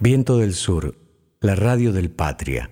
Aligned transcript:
Viento 0.00 0.38
del 0.38 0.54
Sur, 0.54 0.94
la 1.40 1.56
radio 1.56 1.90
del 1.90 2.08
Patria. 2.08 2.70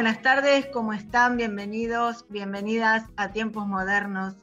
Buenas 0.00 0.22
tardes, 0.22 0.64
¿cómo 0.72 0.94
están? 0.94 1.36
Bienvenidos, 1.36 2.24
bienvenidas 2.30 3.04
a 3.16 3.32
Tiempos 3.32 3.66
Modernos. 3.66 4.34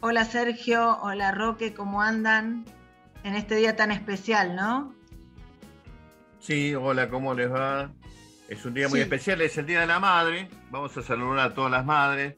Hola 0.00 0.24
Sergio, 0.24 0.96
hola 1.02 1.32
Roque, 1.32 1.74
¿cómo 1.74 2.00
andan 2.00 2.64
en 3.24 3.34
este 3.34 3.56
día 3.56 3.74
tan 3.74 3.90
especial, 3.90 4.54
no? 4.54 4.94
Sí, 6.38 6.72
hola, 6.72 7.10
¿cómo 7.10 7.34
les 7.34 7.50
va? 7.50 7.90
Es 8.48 8.64
un 8.64 8.74
día 8.74 8.88
muy 8.88 9.00
especial, 9.00 9.40
es 9.40 9.58
el 9.58 9.66
Día 9.66 9.80
de 9.80 9.88
la 9.88 9.98
Madre. 9.98 10.48
Vamos 10.70 10.96
a 10.96 11.02
saludar 11.02 11.40
a 11.40 11.52
todas 11.52 11.72
las 11.72 11.84
madres 11.84 12.36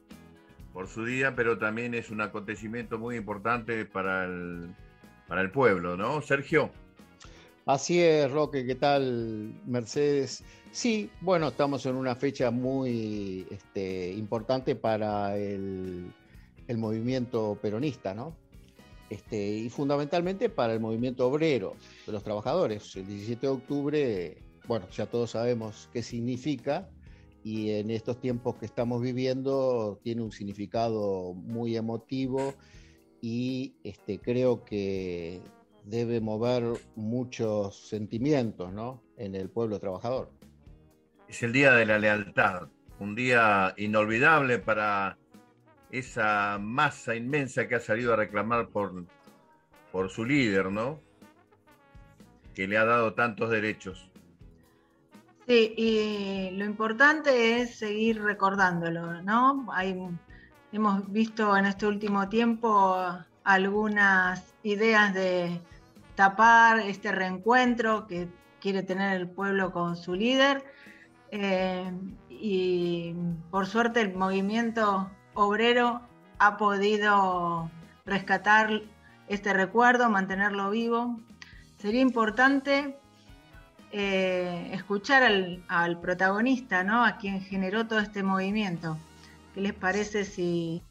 por 0.73 0.87
su 0.87 1.05
día, 1.05 1.35
pero 1.35 1.59
también 1.59 1.93
es 1.93 2.09
un 2.09 2.19
acontecimiento 2.19 2.97
muy 2.97 3.15
importante 3.15 3.85
para 3.85 4.25
el, 4.25 4.73
para 5.27 5.41
el 5.41 5.51
pueblo, 5.51 5.95
¿no? 5.95 6.19
Sergio. 6.23 6.71
Así 7.67 8.01
es, 8.01 8.31
Roque, 8.31 8.65
¿qué 8.65 8.73
tal, 8.73 9.53
Mercedes? 9.67 10.43
Sí, 10.75 11.09
bueno, 11.21 11.47
estamos 11.47 11.85
en 11.85 11.95
una 11.95 12.15
fecha 12.17 12.51
muy 12.51 13.47
este, 13.49 14.11
importante 14.11 14.75
para 14.75 15.37
el, 15.37 16.11
movimiento 16.75 17.57
peronista, 17.61 18.13
¿no? 18.13 18.35
Este, 19.09 19.51
y 19.55 19.69
fundamentalmente 19.69 20.49
para 20.49 20.73
el 20.73 20.81
movimiento 20.81 21.29
obrero 21.29 21.77
de 22.05 22.11
los 22.11 22.25
trabajadores. 22.25 22.93
El 22.97 23.07
17 23.07 23.47
de 23.47 23.53
octubre, 23.53 24.37
bueno, 24.67 24.85
ya 24.89 25.05
todos 25.05 25.31
sabemos 25.31 25.87
qué 25.93 26.03
significa 26.03 26.89
y 27.41 27.69
en 27.69 27.89
estos 27.89 28.19
tiempos 28.19 28.57
que 28.57 28.65
estamos 28.65 29.01
viviendo 29.01 30.01
tiene 30.03 30.23
un 30.23 30.33
significado 30.33 31.33
muy 31.35 31.77
emotivo 31.77 32.53
y 33.21 33.75
este, 33.85 34.19
creo 34.19 34.65
que 34.65 35.39
debe 35.85 36.19
mover 36.19 36.65
muchos 36.97 37.87
sentimientos 37.87 38.73
¿no? 38.73 39.01
en 39.15 39.35
el 39.35 39.49
pueblo 39.49 39.79
trabajador 39.79 40.29
es 41.27 41.43
el 41.43 41.53
Día 41.53 41.73
de 41.73 41.85
la 41.85 41.99
Lealtad, 41.99 42.69
un 42.99 43.15
día 43.15 43.73
inolvidable 43.77 44.59
para 44.59 45.17
esa 45.91 46.57
masa 46.59 47.15
inmensa 47.15 47.67
que 47.67 47.75
ha 47.75 47.79
salido 47.79 48.13
a 48.13 48.17
reclamar 48.17 48.69
por, 48.69 49.05
por 49.91 50.09
su 50.09 50.25
líder, 50.25 50.71
¿no? 50.71 50.99
Que 52.53 52.67
le 52.67 52.77
ha 52.77 52.85
dado 52.85 53.13
tantos 53.13 53.49
derechos. 53.49 54.09
Sí, 55.47 55.73
y 55.77 56.51
lo 56.57 56.65
importante 56.65 57.61
es 57.61 57.77
seguir 57.77 58.21
recordándolo, 58.21 59.21
¿no? 59.21 59.67
Hemos 60.71 61.11
visto 61.11 61.55
en 61.55 61.65
este 61.65 61.85
último 61.85 62.27
tiempo 62.29 62.97
algunas 63.43 64.55
ideas 64.63 65.13
de 65.13 65.61
tapar 66.15 66.79
este 66.79 67.11
reencuentro 67.11 68.07
que 68.07 68.27
quiere 68.59 68.81
tener 68.81 69.21
el 69.21 69.29
pueblo 69.29 69.71
con 69.71 69.95
su 69.95 70.15
líder 70.15 70.63
eh, 71.37 71.91
y 72.29 73.13
por 73.51 73.67
suerte 73.67 73.99
el 73.99 74.13
movimiento 74.13 75.11
obrero 75.33 76.01
ha 76.39 76.55
podido 76.55 77.69
rescatar 78.05 78.83
este 79.27 79.53
recuerdo, 79.53 80.09
mantenerlo 80.09 80.69
vivo. 80.69 81.19
Sería 81.77 81.99
importante 81.99 82.97
eh, 83.91 84.69
escuchar 84.71 85.23
al, 85.67 85.99
protagonista, 85.99 86.85
¿no? 86.85 87.03
A 87.03 87.17
quien 87.17 87.41
generó 87.41 87.85
todo 87.85 87.99
este 87.99 88.23
movimiento. 88.23 88.97
¿Qué 89.53 89.59
les 89.59 89.73
parece 89.73 90.23
si, 90.23 90.81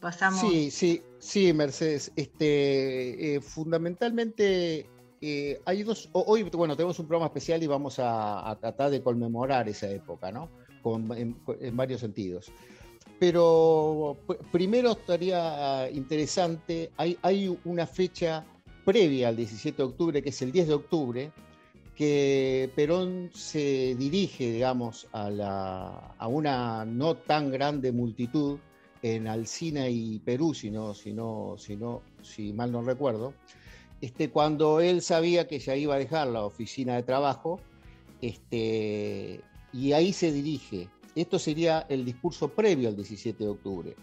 pasamos? 0.00 0.40
Sí, 0.40 0.72
sí, 0.72 1.02
sí, 1.20 1.52
Mercedes. 1.52 2.10
Este, 2.16 3.36
eh, 3.36 3.40
fundamentalmente 3.40 4.88
eh, 5.22 5.60
hoy, 6.12 6.42
bueno, 6.42 6.76
tenemos 6.76 6.98
un 6.98 7.06
programa 7.06 7.26
especial 7.26 7.62
y 7.62 7.68
vamos 7.68 7.96
a, 7.98 8.56
tratar 8.60 8.90
de 8.90 9.00
conmemorar 9.02 9.68
esa 9.68 9.88
época, 9.88 10.32
¿no? 10.32 10.50
en, 10.84 11.76
varios 11.76 12.00
sentidos. 12.00 12.50
Pero 13.20 14.16
primero 14.50 14.92
estaría 14.92 15.88
interesante, 15.90 16.90
hay, 16.96 17.58
una 17.64 17.86
fecha 17.86 18.44
previa 18.84 19.28
al 19.28 19.36
17 19.36 19.76
de 19.76 19.82
octubre, 19.84 20.22
que 20.22 20.30
es 20.30 20.42
el 20.42 20.50
10 20.50 20.66
de 20.66 20.74
octubre, 20.74 21.32
que 21.94 22.68
Perón 22.74 23.30
se 23.32 23.94
dirige, 23.94 24.50
digamos, 24.50 25.06
a, 25.12 26.14
a 26.18 26.26
una 26.26 26.84
no 26.84 27.14
tan 27.14 27.52
grande 27.52 27.92
multitud 27.92 28.58
en 29.02 29.28
Alcina 29.28 29.88
y 29.88 30.18
Perú, 30.20 30.54
si, 30.54 30.72
si, 30.94 31.14
si, 31.58 31.78
si 32.22 32.52
mal 32.52 32.72
no 32.72 32.82
recuerdo, 32.82 33.34
este, 34.02 34.30
cuando 34.30 34.80
él 34.80 35.00
sabía 35.00 35.46
que 35.46 35.60
ya 35.60 35.76
iba 35.76 35.94
a 35.94 35.98
dejar 35.98 36.26
la 36.26 36.44
oficina 36.44 36.96
de 36.96 37.04
trabajo, 37.04 37.60
este, 38.20 39.40
y 39.72 39.92
ahí 39.92 40.12
se 40.12 40.32
dirige. 40.32 40.88
Esto 41.14 41.38
sería 41.38 41.86
el 41.88 42.04
discurso 42.04 42.48
previo 42.48 42.88
al 42.88 42.96
17 42.96 43.44
de 43.44 43.50
octubre, 43.50 43.96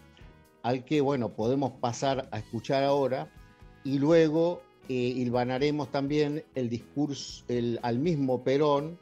al 0.62 0.86
que, 0.86 1.02
bueno, 1.02 1.28
podemos 1.28 1.72
pasar 1.72 2.30
a 2.32 2.38
escuchar 2.38 2.82
ahora, 2.82 3.30
y 3.84 3.98
luego 3.98 4.62
eh, 4.88 5.30
también 5.92 6.44
el 6.54 6.70
discurso 6.70 7.44
al 7.82 7.98
mismo 7.98 8.42
Perón, 8.42 8.98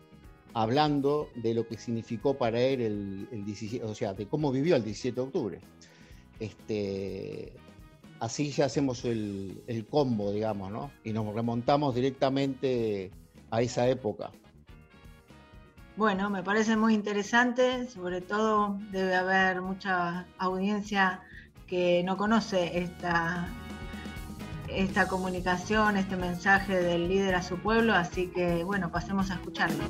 hablando 0.52 1.28
de 1.36 1.54
lo 1.54 1.68
que 1.68 1.78
significó 1.78 2.34
para 2.34 2.60
él 2.60 2.80
el, 2.80 3.28
el 3.30 3.44
17, 3.44 3.84
o 3.84 3.94
sea, 3.94 4.14
de 4.14 4.26
cómo 4.26 4.50
vivió 4.50 4.74
el 4.74 4.82
17 4.82 5.14
de 5.14 5.20
octubre. 5.20 5.60
Este, 6.40 7.52
así 8.20 8.50
ya 8.50 8.66
hacemos 8.66 9.04
el, 9.04 9.86
combo, 9.90 10.32
digamos, 10.32 10.70
¿no? 10.70 10.90
Y 11.04 11.12
nos 11.12 11.34
remontamos 11.34 11.94
directamente 11.94 13.10
a 13.50 13.62
esa 13.62 13.88
época. 13.88 14.30
Bueno, 15.96 16.30
me 16.30 16.42
parece 16.42 16.76
muy 16.76 16.94
interesante, 16.94 17.88
sobre 17.88 18.20
todo 18.20 18.78
debe 18.92 19.16
haber 19.16 19.60
mucha 19.62 20.26
audiencia 20.38 21.22
que 21.66 22.02
no 22.04 22.16
conoce 22.16 22.78
esta, 22.78 23.48
esta 24.68 25.08
comunicación, 25.08 25.96
este 25.96 26.16
mensaje 26.16 26.80
del 26.80 27.08
líder 27.08 27.34
a 27.34 27.42
su 27.42 27.58
pueblo, 27.58 27.94
así 27.94 28.28
que 28.28 28.62
bueno, 28.62 28.92
pasemos 28.92 29.30
a 29.30 29.34
escucharlo. 29.34 29.84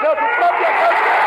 Soy 0.00 1.17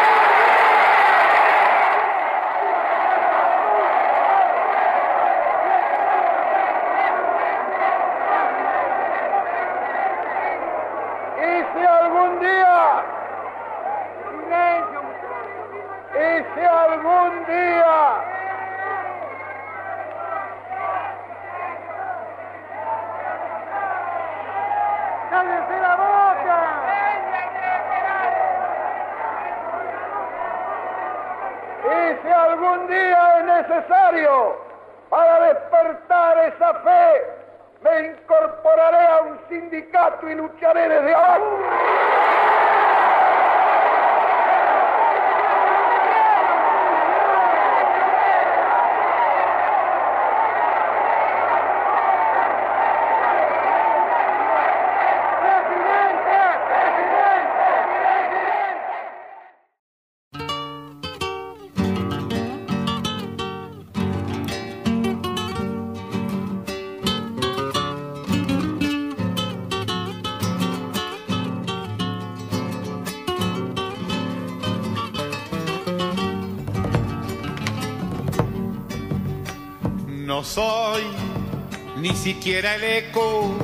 siquiera 82.22 82.76
el 82.76 82.84
eco 82.84 83.58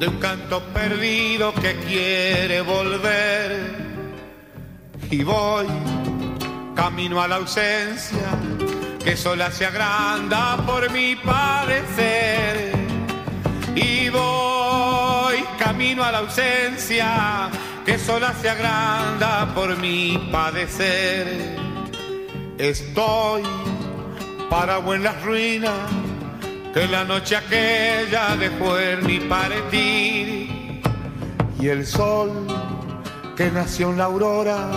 de 0.00 0.08
un 0.08 0.18
canto 0.18 0.60
perdido 0.72 1.54
que 1.54 1.76
quiere 1.86 2.60
volver. 2.60 3.72
Y 5.10 5.22
voy 5.22 5.66
camino 6.74 7.22
a 7.22 7.28
la 7.28 7.36
ausencia 7.36 8.26
que 9.04 9.16
sola 9.16 9.52
se 9.52 9.66
agranda 9.66 10.56
por 10.66 10.90
mi 10.90 11.14
padecer. 11.14 12.72
Y 13.76 14.08
voy 14.08 15.44
camino 15.60 16.02
a 16.02 16.10
la 16.10 16.18
ausencia 16.18 17.48
que 17.86 17.96
sola 17.96 18.34
se 18.42 18.50
agranda 18.50 19.54
por 19.54 19.76
mi 19.76 20.18
padecer. 20.32 21.56
Estoy 22.58 23.42
para 24.50 24.78
buenas 24.78 25.22
ruinas 25.22 25.78
que 26.74 26.88
la 26.88 27.04
noche 27.04 27.36
aquella 27.36 28.36
dejó 28.36 28.76
en 28.80 29.06
mi 29.06 29.20
paretir 29.20 30.82
y 31.60 31.68
el 31.68 31.86
sol 31.86 32.48
que 33.36 33.48
nació 33.52 33.90
en 33.90 33.98
la 33.98 34.04
aurora 34.04 34.68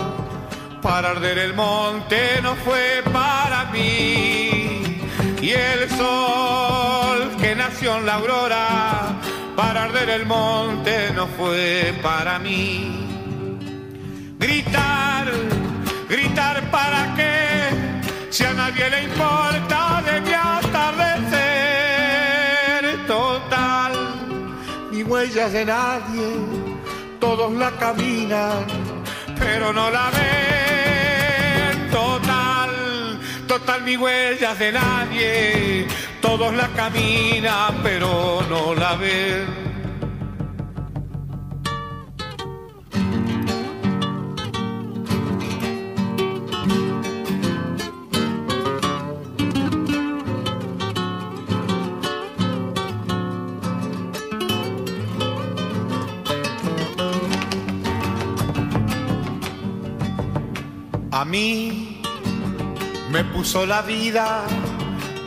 para 0.80 1.10
arder 1.10 1.38
el 1.38 1.54
monte 1.54 2.40
no 2.40 2.54
fue 2.54 3.02
para 3.12 3.64
mí. 3.72 5.02
Y 5.42 5.50
el 5.50 5.90
sol 5.90 7.36
que 7.40 7.56
nació 7.56 7.96
en 7.96 8.06
la 8.06 8.14
aurora 8.14 9.20
para 9.56 9.84
arder 9.84 10.08
el 10.10 10.24
monte 10.24 11.10
no 11.14 11.26
fue 11.26 11.94
para 12.00 12.38
mí. 12.38 13.08
Gritar 14.38 15.26
gritar 16.08 16.70
para 16.70 17.14
qué 17.16 17.68
si 18.30 18.44
a 18.44 18.52
nadie 18.52 18.88
le 18.88 19.02
importa 19.02 20.02
de 20.06 20.27
de 25.52 25.64
nadie, 25.64 26.28
todos 27.18 27.52
la 27.52 27.70
caminan, 27.72 28.66
pero 29.38 29.72
no 29.72 29.90
la 29.90 30.10
ven. 30.10 31.90
Total, 31.90 33.18
total, 33.46 33.82
mi 33.82 33.96
huellas 33.96 34.58
de 34.58 34.72
nadie, 34.72 35.86
todos 36.20 36.52
la 36.54 36.68
caminan, 36.68 37.80
pero 37.82 38.42
no 38.48 38.74
la 38.74 38.94
ven. 38.96 39.67
A 61.18 61.24
mí 61.24 62.00
me 63.10 63.24
puso 63.24 63.66
la 63.66 63.82
vida 63.82 64.44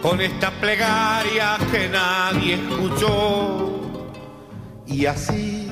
con 0.02 0.22
esta 0.22 0.50
plegaria 0.50 1.58
que 1.70 1.90
nadie 1.90 2.54
escuchó. 2.54 3.92
Y 4.88 5.06
así, 5.06 5.68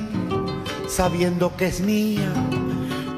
sabiendo 0.86 1.56
que 1.56 1.68
es 1.68 1.80
mía, 1.80 2.34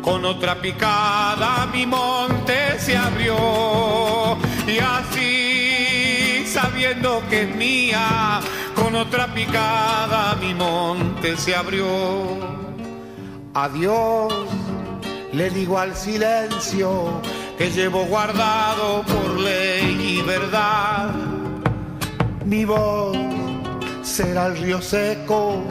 con 0.00 0.24
otra 0.24 0.62
picada 0.62 1.68
mi 1.72 1.86
monte 1.86 2.78
se 2.78 2.96
abrió. 2.96 4.38
Y 4.68 4.78
así, 4.78 6.44
sabiendo 6.46 7.20
que 7.28 7.42
es 7.42 7.56
mía, 7.56 8.38
con 8.76 8.94
otra 8.94 9.26
picada 9.34 10.36
mi 10.36 10.54
monte 10.54 11.36
se 11.36 11.56
abrió. 11.56 12.62
Adiós, 13.54 14.41
le 15.32 15.50
digo 15.50 15.78
al 15.78 15.96
silencio 15.96 17.20
que 17.56 17.70
llevo 17.70 18.04
guardado 18.04 19.02
por 19.02 19.40
ley 19.40 20.18
y 20.18 20.22
verdad. 20.22 21.10
Mi 22.44 22.64
voz 22.64 23.16
será 24.02 24.46
el 24.46 24.58
río 24.58 24.82
seco, 24.82 25.62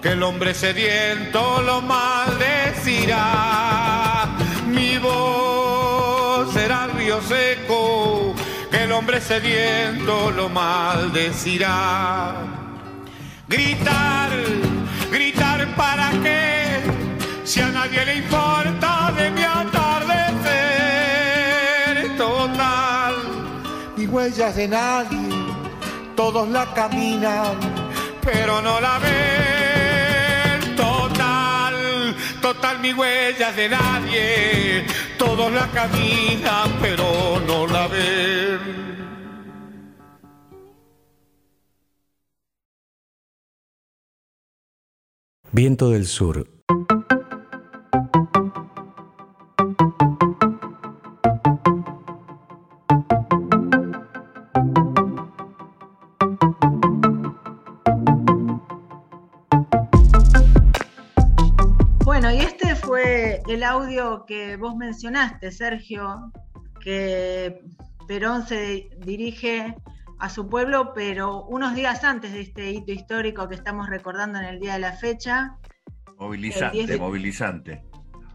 que 0.00 0.10
el 0.10 0.22
hombre 0.22 0.54
sediento 0.54 1.62
lo 1.62 1.82
maldecirá. 1.82 3.18
Mi 4.68 4.96
voz 4.98 6.52
será 6.52 6.84
el 6.86 6.92
río 6.92 7.20
seco, 7.20 8.34
que 8.70 8.84
el 8.84 8.92
hombre 8.92 9.20
sediento 9.20 10.30
lo 10.30 10.48
maldecirá. 10.48 12.34
Gritar, 13.48 14.30
gritar 15.10 15.66
para 15.76 16.10
qué, 16.22 16.55
si 17.46 17.60
a 17.60 17.70
nadie 17.70 18.04
le 18.04 18.16
importa 18.16 19.12
de 19.16 19.30
mi 19.30 19.42
atardecer 19.42 20.56
total, 22.16 23.14
ni 23.96 24.06
huellas 24.06 24.56
de 24.56 24.66
nadie, 24.66 25.28
todos 26.16 26.48
la 26.48 26.66
caminan, 26.74 27.54
pero 28.20 28.60
no 28.60 28.80
la 28.80 28.98
ven 28.98 30.74
total, 30.74 32.16
total 32.42 32.80
mi 32.80 32.92
huellas 32.92 33.54
de 33.54 33.68
nadie, 33.68 34.84
todos 35.16 35.52
la 35.52 35.68
caminan, 35.68 36.72
pero 36.80 37.40
no 37.46 37.68
la 37.68 37.86
ven. 37.86 38.86
Viento 45.52 45.90
del 45.90 46.06
Sur. 46.06 46.55
Audio 63.66 64.24
que 64.26 64.56
vos 64.56 64.74
mencionaste, 64.76 65.50
Sergio, 65.52 66.32
que 66.82 67.60
Perón 68.08 68.46
se 68.46 68.88
dirige 68.98 69.74
a 70.18 70.30
su 70.30 70.48
pueblo, 70.48 70.92
pero 70.94 71.44
unos 71.44 71.74
días 71.74 72.02
antes 72.04 72.32
de 72.32 72.40
este 72.40 72.70
hito 72.70 72.92
histórico 72.92 73.48
que 73.48 73.54
estamos 73.56 73.88
recordando 73.90 74.38
en 74.38 74.44
el 74.46 74.60
día 74.60 74.74
de 74.74 74.78
la 74.80 74.92
fecha. 74.92 75.58
Movilizante, 76.18 76.80
El 76.80 76.86
10 76.86 76.88
de- 76.88 76.98
movilizante. 77.04 77.84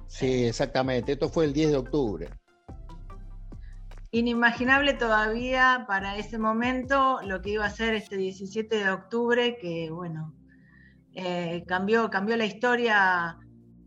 Sí, 0.08 0.46
exactamente. 0.46 1.14
Esto 1.14 1.30
fue 1.30 1.46
el 1.46 1.54
10 1.54 1.72
de 1.72 1.78
octubre. 1.78 2.30
Inimaginable 4.12 4.94
todavía 4.94 5.86
para 5.88 6.18
ese 6.18 6.38
momento 6.38 7.22
lo 7.24 7.42
que 7.42 7.52
iba 7.52 7.66
a 7.66 7.70
ser 7.70 7.94
este 7.96 8.18
17 8.18 8.76
de 8.84 8.92
octubre, 8.92 9.58
que 9.58 9.90
bueno, 9.90 10.34
eh, 11.14 11.64
cambió, 11.66 12.10
cambió 12.10 12.36
la 12.36 12.44
historia 12.46 13.38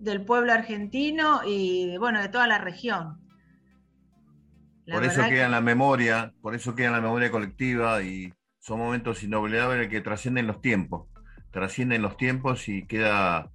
del 0.04 0.25
pueblo 0.25 0.52
argentino 0.52 1.40
y 1.46 1.96
bueno, 1.99 2.20
de 2.20 2.28
toda 2.28 2.46
la 2.46 2.58
región. 2.58 3.18
La 4.87 4.96
por 4.96 5.04
eso 5.04 5.16
queda 5.16 5.28
que- 5.28 5.42
en 5.42 5.50
la 5.50 5.61
memoria, 5.61 6.32
por 6.42 6.54
eso 6.54 6.75
queda 6.75 6.88
en 6.88 6.92
la 6.92 7.00
memoria 7.00 7.30
colectiva 7.30 8.02
y 8.02 8.32
son 8.61 8.78
momentos 8.78 9.23
inolvidables 9.23 9.88
que 9.88 10.00
trascienden 10.00 10.46
los 10.46 10.61
tiempos, 10.61 11.08
trascienden 11.50 12.02
los 12.02 12.16
tiempos 12.16 12.68
y 12.68 12.87
queda 12.87 13.50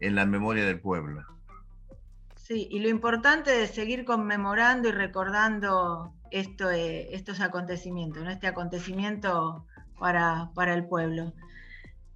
en 0.00 0.14
la 0.14 0.26
memoria 0.26 0.64
del 0.64 0.80
pueblo. 0.80 1.24
Sí, 2.36 2.68
y 2.70 2.80
lo 2.80 2.88
importante 2.88 3.62
es 3.62 3.70
seguir 3.70 4.04
conmemorando 4.04 4.88
y 4.88 4.92
recordando 4.92 6.12
esto, 6.30 6.70
eh, 6.70 7.08
estos 7.14 7.40
acontecimientos, 7.40 8.22
¿no? 8.22 8.30
este 8.30 8.46
acontecimiento 8.48 9.66
para, 9.98 10.50
para 10.54 10.74
el 10.74 10.86
pueblo. 10.86 11.32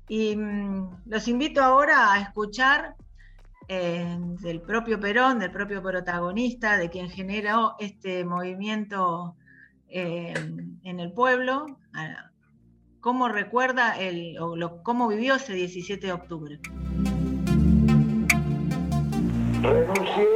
Y 0.08 0.36
mm, 0.36 1.02
los 1.06 1.28
invito 1.28 1.62
ahora 1.62 2.12
a 2.12 2.20
escuchar 2.20 2.96
del 3.68 4.60
propio 4.60 5.00
Perón, 5.00 5.38
del 5.38 5.50
propio 5.50 5.82
protagonista, 5.82 6.76
de 6.76 6.88
quien 6.88 7.10
generó 7.10 7.74
este 7.78 8.24
movimiento 8.24 9.36
eh, 9.88 10.34
en 10.84 11.00
el 11.00 11.12
pueblo, 11.12 11.66
cómo 13.00 13.28
recuerda 13.28 13.98
el, 13.98 14.36
o 14.40 14.82
cómo 14.82 15.08
vivió 15.08 15.36
ese 15.36 15.54
17 15.54 16.06
de 16.06 16.12
octubre. 16.12 16.58
Renuncié 19.62 20.26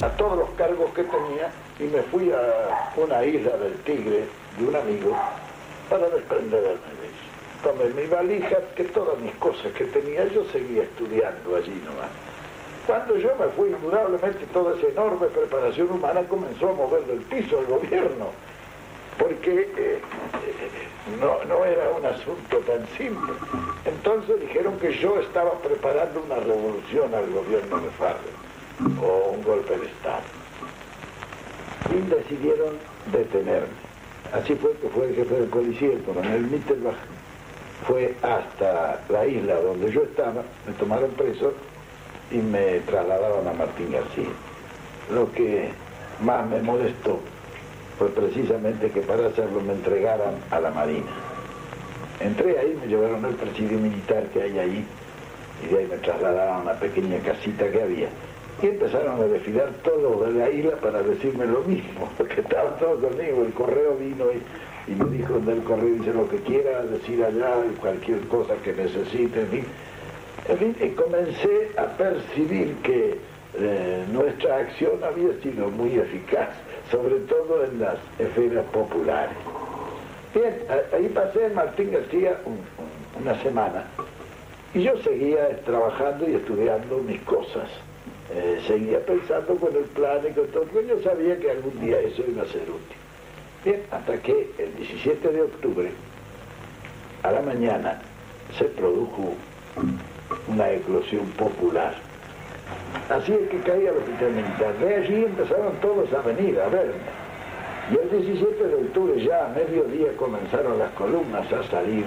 a 0.00 0.08
todos 0.16 0.38
los 0.38 0.50
cargos 0.50 0.90
que 0.94 1.04
tenía 1.04 1.50
y 1.78 1.84
me 1.84 2.02
fui 2.04 2.30
a 2.30 2.92
una 2.96 3.24
isla 3.24 3.56
del 3.56 3.74
Tigre 3.82 4.26
de 4.58 4.66
un 4.66 4.76
amigo 4.76 5.16
para 5.90 6.08
desprenderme 6.08 6.68
de. 6.70 7.08
Tomé 7.62 7.88
mi 8.00 8.06
valija, 8.06 8.56
que 8.76 8.84
todas 8.84 9.18
mis 9.18 9.34
cosas 9.34 9.72
que 9.72 9.84
tenía, 9.86 10.24
yo 10.28 10.44
seguía 10.52 10.84
estudiando 10.84 11.56
allí 11.56 11.82
nomás. 11.84 12.08
Cuando 12.88 13.18
yo 13.18 13.28
me 13.38 13.48
fui, 13.48 13.68
indudablemente 13.68 14.46
toda 14.46 14.74
esa 14.74 14.86
enorme 14.86 15.26
preparación 15.26 15.90
humana 15.90 16.22
comenzó 16.22 16.70
a 16.70 16.72
mover 16.72 17.04
del 17.04 17.18
piso 17.18 17.60
el 17.60 17.66
gobierno, 17.66 18.30
porque 19.18 19.60
eh, 19.60 19.68
eh, 19.76 20.00
no, 21.20 21.44
no 21.44 21.66
era 21.66 21.90
un 21.90 22.06
asunto 22.06 22.56
tan 22.60 22.88
simple. 22.96 23.34
Entonces 23.84 24.40
dijeron 24.40 24.78
que 24.78 24.94
yo 24.94 25.20
estaba 25.20 25.52
preparando 25.58 26.22
una 26.24 26.36
revolución 26.36 27.14
al 27.14 27.30
gobierno 27.30 27.78
de 27.78 27.90
Farrell 27.90 28.98
o 29.02 29.32
un 29.36 29.44
golpe 29.44 29.76
de 29.76 29.84
Estado. 29.84 30.22
Y 31.90 32.08
decidieron 32.08 32.78
detenerme. 33.12 33.68
Así 34.32 34.54
fue 34.54 34.72
que 34.80 34.88
fue 34.88 35.08
el 35.08 35.14
jefe 35.14 35.34
de 35.34 35.46
policía, 35.48 35.92
el 35.92 36.02
coronel 36.04 36.40
Mittelbach, 36.40 36.96
fue 37.86 38.14
hasta 38.22 39.02
la 39.10 39.26
isla 39.26 39.60
donde 39.60 39.92
yo 39.92 40.04
estaba, 40.04 40.42
me 40.66 40.72
tomaron 40.78 41.10
preso 41.10 41.52
y 42.30 42.36
me 42.38 42.80
trasladaron 42.80 43.46
a 43.46 43.52
Martín 43.52 43.92
García. 43.92 44.30
Lo 45.12 45.30
que 45.32 45.70
más 46.20 46.48
me 46.48 46.60
molestó 46.60 47.20
fue 47.98 48.08
precisamente 48.08 48.90
que 48.90 49.00
para 49.00 49.26
hacerlo 49.26 49.60
me 49.60 49.72
entregaran 49.72 50.34
a 50.50 50.60
la 50.60 50.70
Marina. 50.70 51.10
Entré 52.20 52.58
ahí, 52.58 52.78
me 52.80 52.88
llevaron 52.88 53.24
al 53.24 53.34
presidio 53.34 53.78
militar 53.78 54.24
que 54.32 54.42
hay 54.42 54.58
ahí 54.58 54.84
y 55.62 55.72
de 55.72 55.78
ahí 55.78 55.86
me 55.86 55.98
trasladaron 55.98 56.56
a 56.56 56.58
una 56.62 56.72
pequeña 56.74 57.18
casita 57.18 57.70
que 57.70 57.82
había. 57.82 58.08
Y 58.60 58.66
empezaron 58.66 59.20
a 59.20 59.24
desfilar 59.26 59.70
todos 59.84 60.26
de 60.26 60.38
la 60.38 60.50
isla 60.50 60.76
para 60.76 61.02
decirme 61.02 61.46
lo 61.46 61.60
mismo, 61.62 62.08
porque 62.18 62.40
estaban 62.40 62.76
todos 62.78 63.00
conmigo. 63.00 63.44
El 63.44 63.52
correo 63.52 63.96
vino 63.96 64.24
y, 64.32 64.94
me 64.94 65.04
dijo 65.16 65.38
del 65.40 65.62
correo, 65.62 65.94
dice 65.94 66.12
lo 66.12 66.28
que 66.28 66.38
quiera 66.38 66.82
decir 66.82 67.22
allá, 67.22 67.54
cualquier 67.80 68.20
cosa 68.28 68.54
que 68.64 68.72
necesite, 68.72 69.42
en 69.42 69.48
fin. 69.48 69.64
En 70.48 70.56
fin, 70.58 70.94
comencé 70.96 71.72
a 71.76 71.84
percibir 71.96 72.74
que 72.82 73.18
eh, 73.54 74.04
nuestra 74.12 74.58
acción 74.58 75.02
había 75.04 75.32
sido 75.42 75.68
muy 75.70 75.94
eficaz, 75.98 76.48
sobre 76.90 77.16
todo 77.20 77.64
en 77.64 77.80
las 77.80 77.98
esferas 78.18 78.64
populares. 78.66 79.36
Bien, 80.34 80.62
ahí 80.92 81.08
pasé 81.08 81.46
en 81.46 81.54
Martín 81.54 81.90
García 81.92 82.38
un- 82.44 82.52
un- 82.54 83.22
una 83.22 83.42
semana 83.42 83.84
y 84.74 84.82
yo 84.82 84.96
seguía 84.98 85.60
trabajando 85.64 86.28
y 86.28 86.34
estudiando 86.34 86.98
mis 86.98 87.20
cosas. 87.22 87.68
Eh, 88.30 88.60
seguía 88.66 89.04
pensando 89.04 89.56
con 89.56 89.74
el 89.74 89.84
plan 89.86 90.20
y 90.28 90.32
con 90.34 90.46
todo, 90.48 90.64
porque 90.64 90.86
yo 90.86 91.00
sabía 91.02 91.38
que 91.38 91.50
algún 91.50 91.80
día 91.80 91.98
eso 92.00 92.22
iba 92.28 92.42
a 92.42 92.46
ser 92.46 92.62
útil. 92.70 92.96
Bien, 93.64 93.82
hasta 93.90 94.20
que 94.20 94.50
el 94.58 94.76
17 94.76 95.28
de 95.28 95.42
octubre, 95.42 95.92
a 97.22 97.32
la 97.32 97.40
mañana, 97.40 98.02
se 98.58 98.64
produjo 98.66 99.34
una 100.46 100.70
eclosión 100.70 101.26
popular. 101.32 101.94
Así 103.08 103.32
es 103.32 103.48
que 103.48 103.58
caí 103.60 103.86
al 103.86 103.96
hospital 103.96 104.32
militar. 104.32 104.74
De 104.78 104.94
allí 104.94 105.24
empezaron 105.24 105.72
todos 105.80 106.12
a 106.12 106.20
venir 106.22 106.60
a 106.60 106.68
verme. 106.68 106.94
Y 107.90 107.96
el 107.96 108.10
17 108.10 108.68
de 108.68 108.74
octubre 108.74 109.24
ya 109.24 109.46
a 109.46 109.48
mediodía 109.48 110.14
comenzaron 110.16 110.78
las 110.78 110.90
columnas 110.92 111.50
a 111.52 111.62
salir 111.70 112.04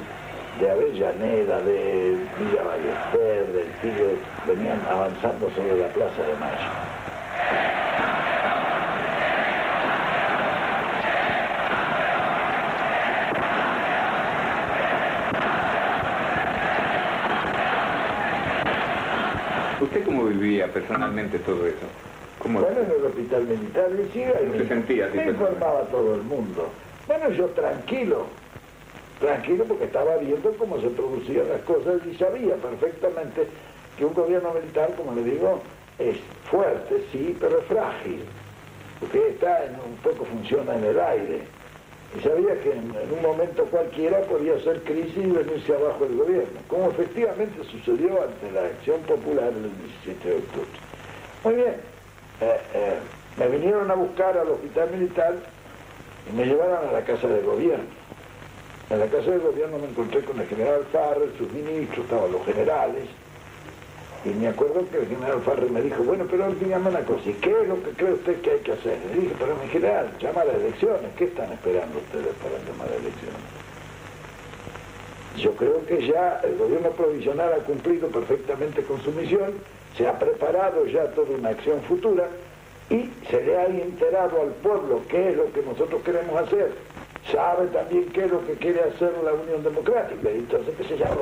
de 0.59 0.69
Avellaneda, 0.69 1.59
de 1.61 2.17
Villa 2.37 2.63
Ballester, 2.63 3.47
del 3.53 3.67
Tigre, 3.81 4.15
venían 4.45 4.79
avanzando 4.89 5.49
sobre 5.55 5.77
la 5.77 5.87
Plaza 5.87 6.21
de 6.21 6.35
Mayo. 6.35 8.00
Vivía 20.41 20.67
personalmente 20.73 21.39
todo 21.39 21.67
eso? 21.67 21.85
Bueno, 22.43 22.67
en 22.69 22.91
el 22.91 23.05
hospital 23.05 23.43
militar 23.43 23.89
Siga 24.11 24.41
y 24.41 24.57
se 24.57 24.67
sentía 24.67 25.07
me 25.13 25.25
informaba 25.27 25.83
todo 25.91 26.15
el 26.15 26.23
mundo. 26.23 26.69
Bueno, 27.07 27.29
yo 27.29 27.45
tranquilo, 27.49 28.25
tranquilo 29.19 29.65
porque 29.65 29.85
estaba 29.85 30.17
viendo 30.17 30.51
cómo 30.57 30.81
se 30.81 30.89
producían 30.89 31.49
las 31.49 31.61
cosas 31.61 32.01
y 32.09 32.15
sabía 32.15 32.55
perfectamente 32.55 33.47
que 33.97 34.05
un 34.05 34.13
gobierno 34.13 34.53
militar, 34.53 34.95
como 34.95 35.13
le 35.13 35.23
digo, 35.23 35.61
es 35.99 36.17
fuerte, 36.49 37.03
sí, 37.11 37.37
pero 37.39 37.59
es 37.59 37.65
frágil, 37.65 38.23
porque 38.99 39.29
está 39.29 39.65
en 39.65 39.75
un 39.75 39.95
poco 39.97 40.25
funciona 40.25 40.75
en 40.75 40.83
el 40.83 40.99
aire. 40.99 41.41
Y 42.17 42.19
sabía 42.21 42.59
que 42.59 42.71
en, 42.71 42.91
un 42.91 43.21
momento 43.21 43.63
cualquiera 43.65 44.19
podía 44.21 44.59
ser 44.59 44.81
crisis 44.83 45.15
y 45.15 45.31
venirse 45.31 45.73
abajo 45.73 46.05
el 46.05 46.17
gobierno, 46.17 46.59
como 46.67 46.89
efectivamente 46.89 47.63
sucedió 47.63 48.21
ante 48.21 48.51
la 48.51 48.65
acción 48.65 48.99
popular 49.01 49.47
el 49.47 49.71
17 50.05 50.29
de 50.29 50.35
octubre. 50.35 50.67
Muy 51.43 51.55
bien, 51.55 51.75
eh, 52.41 52.59
eh, 52.73 52.99
me 53.37 53.47
vinieron 53.47 53.89
a 53.89 53.95
buscar 53.95 54.37
al 54.37 54.49
hospital 54.49 54.91
militar 54.91 55.35
y 56.29 56.35
me 56.35 56.45
llevaron 56.45 56.89
a 56.89 56.91
la 56.91 57.01
casa 57.01 57.27
de 57.27 57.41
gobierno. 57.41 58.01
En 58.89 58.99
la 58.99 59.05
casa 59.05 59.31
de 59.31 59.37
gobierno 59.37 59.77
me 59.77 59.87
encontré 59.87 60.21
con 60.21 60.37
el 60.39 60.47
general 60.47 60.85
Farrell, 60.91 61.31
sus 61.37 61.49
ministros, 61.53 62.03
estaban 62.03 62.29
los 62.29 62.45
generales, 62.45 63.05
y 64.23 64.29
me 64.29 64.49
acuerdo 64.49 64.87
que 64.89 64.97
el 64.97 65.07
general 65.07 65.41
Farrell 65.41 65.71
me 65.71 65.81
dijo, 65.81 66.03
bueno, 66.03 66.25
pero 66.29 66.51
dígame 66.51 66.89
una 66.89 67.03
cosa, 67.03 67.27
¿y 67.27 67.33
qué 67.33 67.61
es 67.61 67.67
lo 67.67 67.81
que 67.81 67.89
cree 67.91 68.13
usted 68.13 68.39
que 68.41 68.51
hay 68.51 68.59
que 68.59 68.73
hacer? 68.73 68.99
Le 69.07 69.21
dije, 69.21 69.35
pero 69.39 69.55
mi 69.55 69.67
general, 69.69 70.11
llama 70.19 70.41
a 70.41 70.45
las 70.45 70.55
elecciones, 70.55 71.11
¿qué 71.17 71.23
están 71.25 71.51
esperando 71.51 71.97
ustedes 71.97 72.35
para 72.35 72.57
llamar 72.59 72.87
a 72.91 72.95
elecciones? 72.95 73.41
Yo 75.37 75.55
creo 75.55 75.83
que 75.85 76.05
ya 76.05 76.39
el 76.43 76.57
gobierno 76.57 76.91
provisional 76.91 77.53
ha 77.53 77.63
cumplido 77.63 78.09
perfectamente 78.09 78.83
con 78.83 79.01
su 79.01 79.11
misión, 79.11 79.53
se 79.97 80.07
ha 80.07 80.19
preparado 80.19 80.85
ya 80.85 81.05
toda 81.11 81.35
una 81.35 81.49
acción 81.49 81.81
futura 81.81 82.27
y 82.89 83.09
se 83.29 83.41
le 83.41 83.57
ha 83.57 83.65
enterado 83.65 84.41
al 84.41 84.49
pueblo 84.61 85.01
qué 85.09 85.29
es 85.29 85.37
lo 85.37 85.51
que 85.51 85.63
nosotros 85.63 86.01
queremos 86.03 86.35
hacer 86.41 86.73
sabe 87.29 87.67
también 87.67 88.05
qué 88.13 88.25
es 88.25 88.31
lo 88.31 88.45
que 88.45 88.53
quiere 88.53 88.81
hacer 88.81 89.13
la 89.23 89.33
Unión 89.33 89.63
Democrática. 89.63 90.29
Entonces, 90.29 90.73
¿qué 90.77 90.83
se 90.83 90.97
llama? 90.97 91.15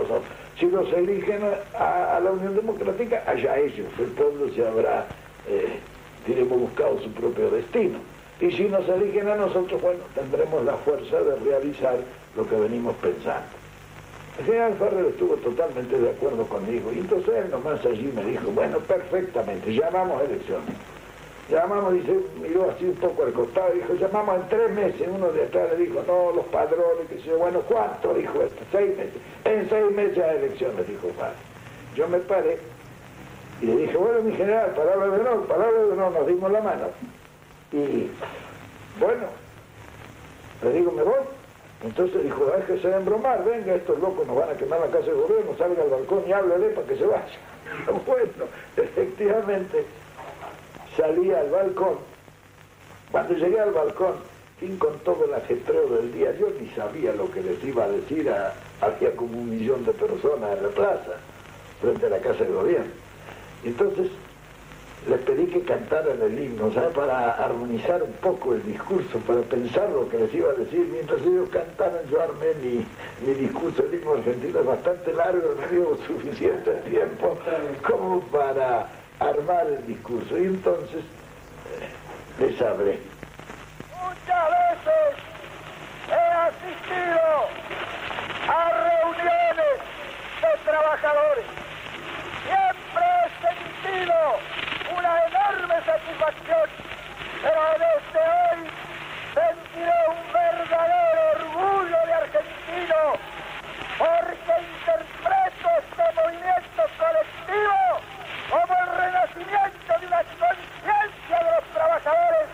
Si 0.60 0.68
los 0.68 0.92
eligen 0.94 1.42
a, 1.78 2.20
la 2.24 2.32
Unión 2.32 2.56
Democrática, 2.56 3.24
allá 3.26 3.58
ellos, 3.58 3.88
el 3.98 4.08
pueblo 4.08 4.50
se 4.54 4.66
habrá, 4.66 5.08
eh, 5.48 5.80
diremos, 6.26 6.60
buscado 6.60 7.00
su 7.02 7.12
propio 7.12 7.50
destino. 7.50 8.00
Y 8.40 8.52
si 8.52 8.64
nos 8.70 8.88
eligen 8.88 9.28
a 9.28 9.36
nosotros, 9.36 9.82
bueno, 9.82 10.00
tendremos 10.16 10.64
la 10.64 10.76
fuerza 10.78 11.22
de 11.22 11.36
realizar 11.38 11.98
lo 12.36 12.48
que 12.48 12.56
venimos 12.56 12.96
pensando. 12.98 13.60
El 14.40 14.46
general 14.46 14.74
Ferrer 14.76 15.06
estuvo 15.08 15.36
totalmente 15.36 16.00
de 16.00 16.12
acuerdo 16.12 16.46
conmigo 16.46 16.94
y 16.94 17.00
entonces 17.00 17.34
él 17.36 17.52
nomás 17.52 17.86
allí 17.86 18.10
me 18.16 18.24
dijo, 18.24 18.50
bueno, 18.52 18.78
perfectamente, 18.80 19.74
llamamos 19.74 20.22
elecciones. 20.24 20.76
Llamamos, 21.50 21.94
dice, 21.94 22.20
miró 22.42 22.70
así 22.70 22.86
un 22.86 22.96
poco 22.96 23.24
al 23.24 23.34
costado, 23.34 23.74
dijo, 23.74 23.96
llamamos 23.96 24.36
en 24.36 24.50
tres 24.50 24.72
meses. 24.72 25.08
Uno 25.08 25.32
de 25.32 25.44
atrás 25.44 25.70
le 25.72 25.86
dijo, 25.86 26.04
no, 26.06 26.32
los 26.32 26.46
padrones, 26.46 27.08
que 27.10 27.20
sé 27.22 27.34
bueno, 27.34 27.62
¿cuánto? 27.62 28.14
Dijo 28.14 28.42
esto, 28.44 28.64
seis 28.72 28.96
meses. 28.96 29.16
En 29.46 29.68
seis 29.68 29.92
meses 29.92 30.24
hay 30.24 30.38
elecciones, 30.38 30.88
dijo 30.88 31.08
padre. 31.10 31.38
Yo 31.96 32.08
me 32.08 32.20
paré 32.20 32.60
y 33.62 33.66
le 33.66 33.76
dije, 33.78 33.98
bueno, 33.98 34.22
mi 34.22 34.36
general, 34.36 34.72
palabra 34.76 35.08
de 35.08 35.22
honor, 35.22 35.48
palabra 35.48 35.82
de 35.82 35.92
honor, 35.92 36.12
nos 36.12 36.28
dimos 36.28 36.52
la 36.52 36.62
mano. 36.62 36.86
Y 37.72 38.10
bueno, 39.00 39.26
le 40.64 40.74
digo, 40.74 40.92
me 40.92 41.04
voy. 41.04 41.20
Entonces 41.84 42.24
dijo, 42.24 42.46
déjese 42.58 42.90
de 42.90 42.98
embromar, 42.98 43.44
venga, 43.44 43.74
estos 43.74 44.00
locos 44.00 44.28
nos 44.28 44.36
van 44.36 44.50
a 44.50 44.54
quemar 44.54 44.82
la 44.82 44.88
casa 44.88 45.08
de 45.08 45.14
gobierno, 45.14 45.56
salga 45.58 45.82
al 45.82 45.90
balcón 45.90 46.24
y 46.28 46.32
háblele 46.32 46.70
para 46.70 46.88
que 46.88 46.96
se 46.96 47.06
vaya. 47.06 47.26
Bueno, 48.06 48.46
efectivamente, 48.78 49.86
salí 51.00 51.32
al 51.32 51.50
balcón. 51.50 51.98
Cuando 53.12 53.34
llegué 53.34 53.60
al 53.60 53.72
balcón, 53.72 54.16
sin 54.60 54.78
con 54.78 55.00
todo 55.00 55.26
el 55.26 55.34
ajetreo 55.34 55.88
del 55.88 56.14
día, 56.14 56.36
yo 56.38 56.50
ni 56.60 56.70
sabía 56.72 57.14
lo 57.14 57.32
que 57.32 57.42
les 57.42 57.64
iba 57.64 57.86
a 57.86 57.90
decir 57.90 58.30
a, 58.30 58.54
había 58.82 59.16
como 59.16 59.38
un 59.38 59.50
millón 59.50 59.86
de 59.86 59.94
personas 59.94 60.58
en 60.58 60.64
la 60.64 60.70
plaza, 60.70 61.14
frente 61.82 62.06
a 62.06 62.10
la 62.10 62.20
casa 62.20 62.44
de 62.44 62.52
gobierno. 62.52 62.92
Entonces, 63.64 64.08
les 65.08 65.20
pedí 65.22 65.46
que 65.48 65.62
cantaran 65.62 66.22
el 66.22 66.38
himno, 66.38 66.74
¿sabes? 66.74 66.94
Para 66.94 67.32
armonizar 67.32 68.04
un 68.04 68.12
poco 68.14 68.54
el 68.54 68.64
discurso, 68.66 69.18
para 69.20 69.40
pensar 69.42 69.90
lo 69.90 70.10
que 70.10 70.18
les 70.18 70.34
iba 70.34 70.50
a 70.50 70.54
decir. 70.54 70.86
Mientras 70.92 71.22
ellos 71.22 71.48
cantaran, 71.50 72.06
yo 72.12 72.22
armé 72.22 72.54
mi, 72.62 72.86
mi 73.26 73.34
discurso. 73.34 73.84
El 73.84 73.94
himno 73.96 74.16
argentino 74.16 74.60
es 74.60 74.66
bastante 74.66 75.14
largo, 75.14 75.56
no 75.56 75.68
dio 75.68 75.98
suficiente 76.06 76.72
tiempo 76.90 77.38
como 77.88 78.20
para 78.28 78.90
armar 79.20 79.68
el 79.68 79.86
discurso. 79.86 80.38
Y 80.38 80.46
entonces 80.46 81.04
eh, 81.80 81.90
les 82.40 82.62
hablé. 82.62 83.00
Muchas 84.02 84.50
veces 84.50 85.16
he 86.10 86.32
asistido 86.48 87.48
a 88.48 88.70
reuniones 88.70 89.78
de 90.42 90.52
trabajadores. 90.66 91.46
Siempre 92.46 93.06
he 93.20 93.30
sentido 93.46 94.16
una 94.98 95.26
enorme 95.26 95.76
satisfacción, 95.86 96.70
pero 97.42 97.62
desde 97.78 98.20
hoy 98.20 98.60
sentiré 99.34 99.98
un 100.10 100.34
verdadero 100.34 101.22
orgullo 101.36 101.98
de 102.06 102.14
argentino 102.14 103.00
porque 104.00 104.54
interpreto 104.64 105.68
este 105.78 106.04
movimiento 106.16 106.82
colectivo 106.98 107.80
como 108.50 108.74
el 108.74 108.88
renacimiento 108.98 110.00
de 110.00 110.08
una 110.08 110.24
conciencia 110.24 111.38
de 111.38 111.52
los 111.52 111.66
trabajadores, 111.74 112.48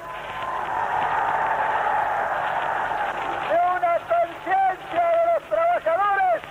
de 3.49 3.57
una 3.77 3.93
conciencia 4.11 5.03
de 5.15 5.25
los 5.33 5.43
trabajadores 5.49 6.41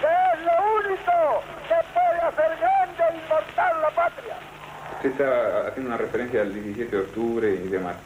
que 0.00 0.06
es 0.06 0.40
lo 0.40 0.56
único 0.78 1.42
que 1.68 1.78
puede 1.92 2.20
hacer 2.22 2.56
grande 2.60 3.04
e 3.10 3.16
inmortal 3.16 3.82
la 3.82 3.90
patria. 3.90 4.36
Usted 5.04 5.20
está 5.20 5.68
haciendo 5.68 5.90
una 5.90 5.98
referencia 5.98 6.42
al 6.42 6.54
17 6.54 6.96
de 6.96 7.02
octubre 7.02 7.54
y 7.54 7.68
demás. 7.68 7.96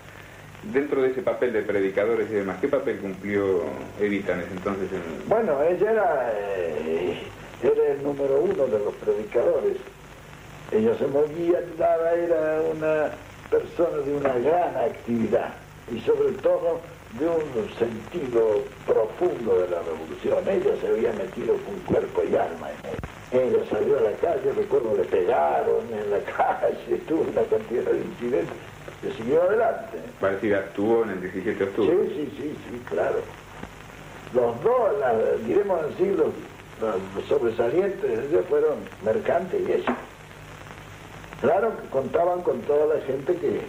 Dentro 0.73 1.01
de 1.01 1.11
ese 1.11 1.23
papel 1.23 1.53
de 1.53 1.63
predicadores 1.63 2.29
y 2.31 2.35
demás, 2.35 2.59
¿qué 2.61 2.67
papel 2.67 2.99
cumplió 2.99 3.63
Evita 4.01 4.33
en 4.33 4.41
ese 4.41 4.51
entonces? 4.51 4.89
Bueno, 5.29 5.63
ella 5.63 5.93
era, 5.93 6.33
eh, 6.35 7.23
era 7.63 7.93
el 7.93 8.03
número 8.03 8.41
uno 8.41 8.67
de 8.67 8.79
los 8.81 8.95
predicadores 8.95 9.77
ella 10.71 10.95
se 10.99 11.07
movía, 11.07 11.61
nada, 11.79 12.15
era 12.15 12.61
una 12.61 13.11
persona 13.49 13.97
de 14.05 14.15
una 14.15 14.35
gran 14.35 14.77
actividad 14.77 15.55
y 15.91 15.99
sobre 16.01 16.33
todo 16.43 16.81
de 17.19 17.27
un 17.27 17.71
sentido 17.79 18.65
profundo 18.87 19.61
de 19.61 19.69
la 19.69 19.81
revolución. 19.81 20.47
Ella 20.47 20.79
se 20.79 20.89
había 20.89 21.13
metido 21.15 21.55
con 21.65 21.75
cuerpo 21.87 22.23
y 22.31 22.37
alma 22.37 22.69
en 22.71 22.91
él. 22.91 23.08
Ella 23.31 23.59
salió 23.71 23.99
a 23.99 24.01
la 24.01 24.12
calle, 24.12 24.53
recuerdo, 24.53 24.97
le 24.97 25.05
pegaron 25.05 25.85
en 25.93 26.11
la 26.11 26.19
calle, 26.37 26.97
tuvo 27.07 27.23
una 27.23 27.43
cantidad 27.43 27.83
de 27.83 28.01
incidentes, 28.01 28.57
se 29.03 29.12
siguió 29.12 29.43
adelante. 29.43 29.99
Parece 30.21 30.49
que 30.49 30.57
actuó 30.57 31.05
en 31.05 31.11
el 31.11 31.21
17 31.21 31.59
de 31.59 31.64
octubre. 31.64 31.97
Sí, 32.09 32.14
sí, 32.14 32.37
sí, 32.37 32.57
sí, 32.71 32.83
claro. 32.88 33.19
Los 34.35 34.62
dos, 34.62 34.93
diremos 35.47 35.81
así, 35.83 36.07
los, 36.07 36.29
los 36.81 37.25
sobresalientes 37.29 38.47
fueron 38.49 38.77
mercantes 39.05 39.61
y 39.67 39.73
ella. 39.73 39.97
Claro 41.41 41.73
que 41.81 41.88
contaban 41.88 42.43
con 42.43 42.61
toda 42.62 42.95
la 42.95 43.01
gente 43.03 43.35
que 43.37 43.61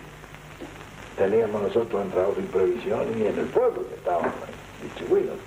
teníamos 1.17 1.61
nosotros 1.61 2.01
en 2.01 2.11
trabajo 2.11 2.35
sin 2.35 2.47
previsión 2.47 3.05
y 3.17 3.27
en 3.27 3.37
el 3.39 3.45
pueblo 3.47 3.87
que 3.87 3.95
estábamos 3.95 4.31
distribuidos. 4.81 5.37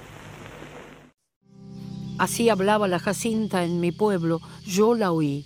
Así 2.19 2.49
hablaba 2.49 2.89
la 2.89 2.99
Jacinta 2.99 3.65
en 3.65 3.81
mi 3.81 3.93
pueblo, 3.93 4.41
yo 4.65 4.95
la 4.95 5.13
oí. 5.13 5.45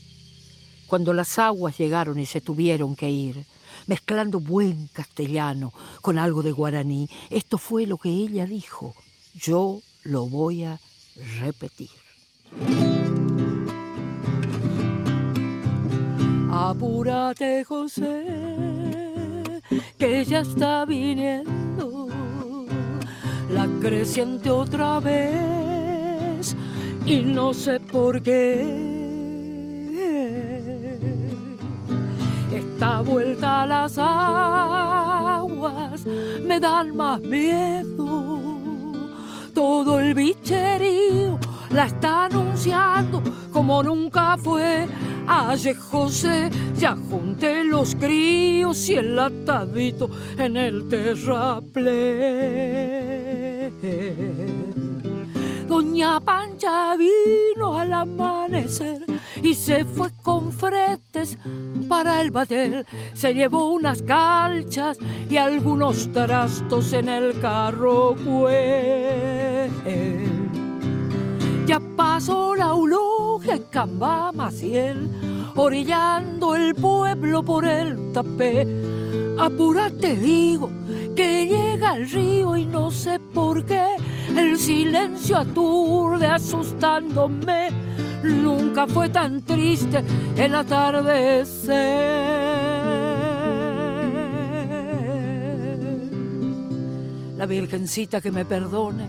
Cuando 0.86 1.12
las 1.12 1.38
aguas 1.38 1.78
llegaron 1.78 2.18
y 2.18 2.26
se 2.26 2.40
tuvieron 2.40 2.94
que 2.96 3.10
ir, 3.10 3.44
mezclando 3.86 4.40
buen 4.40 4.88
castellano 4.92 5.72
con 6.00 6.18
algo 6.18 6.42
de 6.42 6.52
guaraní, 6.52 7.08
esto 7.30 7.58
fue 7.58 7.86
lo 7.86 7.98
que 7.98 8.10
ella 8.10 8.46
dijo. 8.46 8.94
Yo 9.34 9.80
lo 10.04 10.26
voy 10.26 10.64
a 10.64 10.78
repetir. 11.40 11.90
Apúrate, 16.50 17.64
José, 17.64 18.24
que 19.98 20.24
ya 20.24 20.40
está 20.40 20.84
viniendo 20.84 22.06
la 23.50 23.66
creciente 23.80 24.50
otra 24.50 25.00
vez 25.00 25.65
y 27.04 27.22
no 27.22 27.52
sé 27.54 27.80
por 27.80 28.22
qué. 28.22 28.96
Esta 32.52 33.00
vuelta 33.00 33.66
las 33.66 33.98
aguas 33.98 35.26
me 36.44 36.60
dan 36.60 36.96
más 36.96 37.20
miedo. 37.20 38.40
Todo 39.54 40.00
el 40.00 40.14
bicherío 40.14 41.38
la 41.70 41.86
está 41.86 42.26
anunciando 42.26 43.22
como 43.52 43.82
nunca 43.82 44.36
fue 44.36 44.86
Aye 45.28 45.74
José, 45.74 46.50
ya 46.78 46.96
junté 47.10 47.64
los 47.64 47.96
críos 47.96 48.88
y 48.88 48.94
el 48.94 49.18
atadito 49.18 50.08
en 50.38 50.56
el 50.56 50.88
terraplén. 50.88 51.76
Doña 55.86 56.20
Pancha 56.20 56.96
vino 56.96 57.78
al 57.78 57.92
amanecer 57.92 59.06
y 59.40 59.54
se 59.54 59.84
fue 59.84 60.10
con 60.20 60.50
fretes 60.52 61.38
para 61.88 62.20
el 62.20 62.32
batel. 62.32 62.84
Se 63.14 63.32
llevó 63.32 63.70
unas 63.72 64.02
calchas 64.02 64.98
y 65.30 65.36
algunos 65.36 66.10
trastos 66.10 66.92
en 66.92 67.08
el 67.08 67.40
carro, 67.40 68.16
pues. 68.16 69.70
Ya 71.66 71.80
pasó 71.96 72.56
la 72.56 72.66
eulogia 72.66 73.54
en 73.54 73.98
Maciel, 74.34 75.08
orillando 75.54 76.56
el 76.56 76.74
pueblo 76.74 77.44
por 77.44 77.64
el 77.64 78.12
tapé. 78.12 78.66
Apúrate, 79.38 80.16
digo, 80.16 80.70
que 81.14 81.46
llega 81.46 81.96
el 81.96 82.08
río 82.08 82.56
y 82.56 82.64
no 82.64 82.90
sé 82.90 83.20
por 83.20 83.66
qué 83.66 83.96
el 84.34 84.58
silencio 84.58 85.36
aturde 85.36 86.26
asustándome. 86.26 87.68
Nunca 88.22 88.86
fue 88.86 89.10
tan 89.10 89.42
triste 89.42 90.02
el 90.36 90.54
atardecer. 90.54 91.74
La 97.36 97.44
Virgencita 97.44 98.22
que 98.22 98.32
me 98.32 98.46
perdone. 98.46 99.06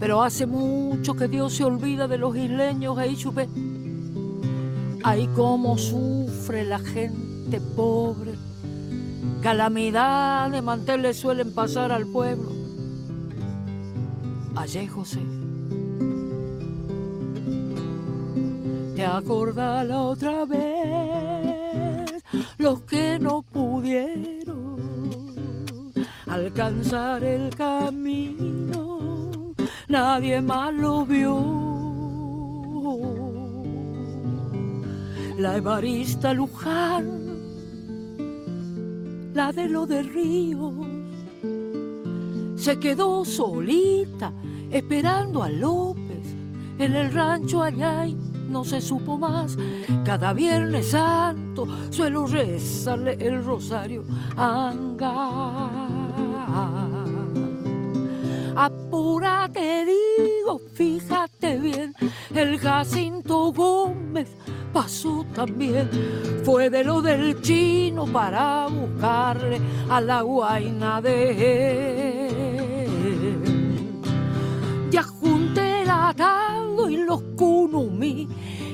Pero 0.00 0.22
hace 0.22 0.46
mucho 0.46 1.14
que 1.14 1.28
Dios 1.28 1.52
se 1.54 1.64
olvida 1.64 2.08
de 2.08 2.16
los 2.16 2.34
isleños, 2.34 2.96
ahí 2.96 3.14
chupé. 3.14 3.46
Ay, 5.02 5.28
cómo 5.36 5.76
sufre 5.76 6.64
la 6.64 6.78
gente 6.78 7.37
pobre. 7.56 8.34
Calamidad 9.42 10.50
de 10.50 10.62
manteles 10.62 11.16
suelen 11.16 11.54
pasar 11.54 11.92
al 11.92 12.06
pueblo 12.06 12.50
Ayer 14.56 14.88
José. 14.88 15.20
¿Te 18.96 19.06
acordás 19.06 19.86
la 19.86 20.02
otra 20.02 20.44
vez 20.44 22.24
los 22.58 22.80
que 22.82 23.18
no 23.20 23.42
pudieron 23.42 24.76
alcanzar 26.26 27.22
el 27.22 27.54
camino? 27.54 28.98
Nadie 29.86 30.40
más 30.40 30.74
lo 30.74 31.06
vio. 31.06 31.68
La 35.38 35.56
Evarista 35.56 36.34
Luján, 36.34 37.27
la 39.38 39.52
de 39.52 39.68
lo 39.68 39.86
de 39.86 40.02
Ríos, 40.02 40.74
se 42.56 42.76
quedó 42.80 43.24
solita 43.24 44.32
esperando 44.68 45.44
a 45.44 45.48
López 45.48 46.26
en 46.76 46.96
el 46.96 47.12
rancho 47.12 47.62
allá 47.62 48.04
y 48.04 48.14
no 48.50 48.64
se 48.64 48.80
supo 48.80 49.16
más. 49.16 49.56
Cada 50.04 50.32
viernes 50.32 50.88
santo 50.88 51.68
suelo 51.90 52.26
rezarle 52.26 53.16
el 53.20 53.44
rosario 53.44 54.02
anga. 54.36 55.30
Apúrate, 58.56 59.84
digo, 59.84 60.60
fíjate 60.74 61.58
bien, 61.58 61.94
el 62.34 62.58
Jacinto 62.58 63.52
Gómez 63.52 64.30
pasó 64.72 65.26
también. 65.34 65.88
Fue 66.44 66.70
de 66.70 66.84
lo 66.84 67.02
del 67.02 67.40
chino 67.40 68.06
para 68.06 68.66
buscarle 68.68 69.60
a 69.88 70.00
la 70.00 70.22
guaina 70.22 71.00
de 71.00 72.84
él. 72.84 72.88
Ya 74.90 75.02
junté 75.02 75.82
el 75.82 75.90
atado 75.90 76.88
y 76.88 76.96
los 76.96 77.22
kunumi 77.36 78.28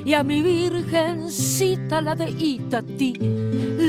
y 0.05 0.13
a 0.13 0.23
mi 0.23 0.41
virgencita 0.41 1.99
la 2.01 2.15
de 2.15 2.29
Itatí 2.29 3.13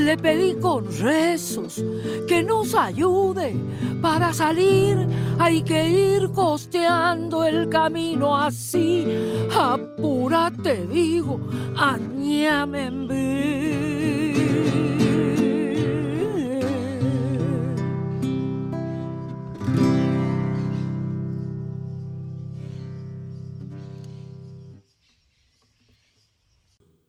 le 0.07 0.15
pedí 0.15 0.55
con 0.55 0.85
rezos 0.99 1.83
que 2.29 2.41
nos 2.41 2.73
ayude 2.73 3.53
para 4.01 4.31
salir. 4.31 5.05
Hay 5.37 5.61
que 5.63 5.89
ir 5.89 6.29
costeando 6.31 7.43
el 7.43 7.67
camino 7.67 8.33
así. 8.37 9.05
Apúrate, 9.53 10.87
digo, 10.87 11.41
añame 11.75 12.85
en 12.85 13.07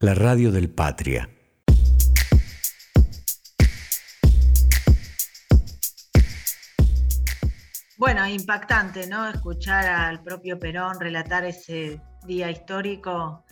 La 0.01 0.13
radio 0.15 0.51
del 0.51 0.69
Patria. 0.69 1.29
Bueno, 7.99 8.25
impactante, 8.25 9.07
¿no? 9.07 9.27
Escuchar 9.27 9.85
al 9.85 10.23
propio 10.23 10.57
Perón 10.57 11.01
relatar 11.01 11.43
ese 11.43 11.99
día 12.25 12.49
histórico 12.49 13.43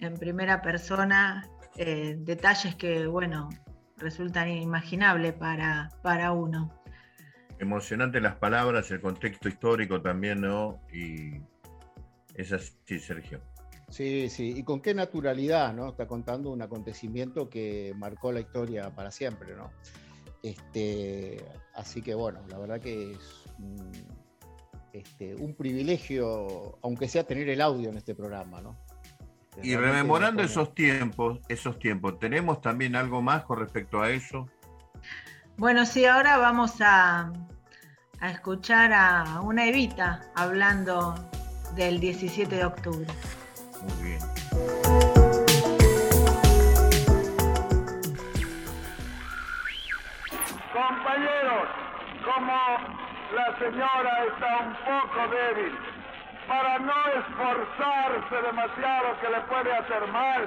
en 0.00 0.14
primera 0.14 0.60
persona, 0.60 1.48
eh, 1.76 2.16
detalles 2.18 2.74
que, 2.74 3.06
bueno, 3.06 3.48
resultan 3.98 4.48
inimaginables 4.48 5.34
para, 5.34 5.88
para 6.02 6.32
uno. 6.32 6.82
Emocionante 7.60 8.20
las 8.20 8.34
palabras, 8.34 8.90
el 8.90 9.00
contexto 9.00 9.48
histórico 9.48 10.02
también, 10.02 10.40
¿no? 10.40 10.80
Y 10.92 11.40
es 12.34 12.52
así, 12.52 12.98
Sergio. 12.98 13.40
Sí, 13.88 14.28
sí, 14.28 14.52
y 14.56 14.64
con 14.64 14.80
qué 14.80 14.94
naturalidad, 14.94 15.72
¿no? 15.74 15.90
Está 15.90 16.08
contando 16.08 16.50
un 16.50 16.60
acontecimiento 16.60 17.48
que 17.48 17.94
marcó 17.96 18.32
la 18.32 18.40
historia 18.40 18.90
para 18.90 19.12
siempre, 19.12 19.54
¿no? 19.54 19.70
Este, 20.42 21.44
así 21.74 22.02
que 22.02 22.16
bueno, 22.16 22.40
la 22.48 22.58
verdad 22.58 22.80
que 22.80 23.12
es 23.12 23.41
este, 24.92 25.34
un 25.36 25.54
privilegio, 25.54 26.78
aunque 26.82 27.08
sea 27.08 27.24
tener 27.24 27.48
el 27.48 27.60
audio 27.60 27.88
en 27.88 27.96
este 27.96 28.14
programa, 28.14 28.60
¿no? 28.60 28.76
Este, 29.56 29.68
y 29.68 29.76
rememorando 29.76 30.42
esos 30.42 30.74
tiempos, 30.74 31.40
esos 31.48 31.78
tiempos, 31.78 32.18
¿tenemos 32.18 32.60
también 32.60 32.96
algo 32.96 33.20
más 33.20 33.44
con 33.44 33.58
respecto 33.58 34.00
a 34.00 34.10
eso? 34.10 34.48
Bueno, 35.56 35.84
sí, 35.84 36.06
ahora 36.06 36.38
vamos 36.38 36.80
a, 36.80 37.32
a 38.20 38.30
escuchar 38.30 38.92
a 38.92 39.40
una 39.42 39.66
Evita 39.66 40.22
hablando 40.34 41.14
del 41.74 42.00
17 42.00 42.54
de 42.54 42.64
octubre. 42.64 43.06
Muy 43.82 44.08
bien. 44.08 44.18
Compañeros, 50.72 51.68
como 52.24 53.02
la 53.34 53.56
señora 53.58 54.24
está 54.26 54.58
un 54.60 54.74
poco 54.84 55.28
débil, 55.28 55.72
para 56.46 56.78
no 56.78 56.92
esforzarse 57.16 58.42
demasiado 58.46 59.20
que 59.20 59.28
le 59.30 59.40
puede 59.42 59.72
hacer 59.72 60.06
mal, 60.12 60.42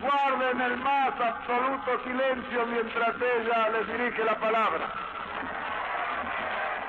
guarden 0.00 0.60
el 0.60 0.76
más 0.78 1.20
absoluto 1.20 2.04
silencio 2.04 2.66
mientras 2.66 3.14
ella 3.16 3.68
les 3.70 3.86
dirige 3.88 4.24
la 4.24 4.36
palabra. 4.36 4.86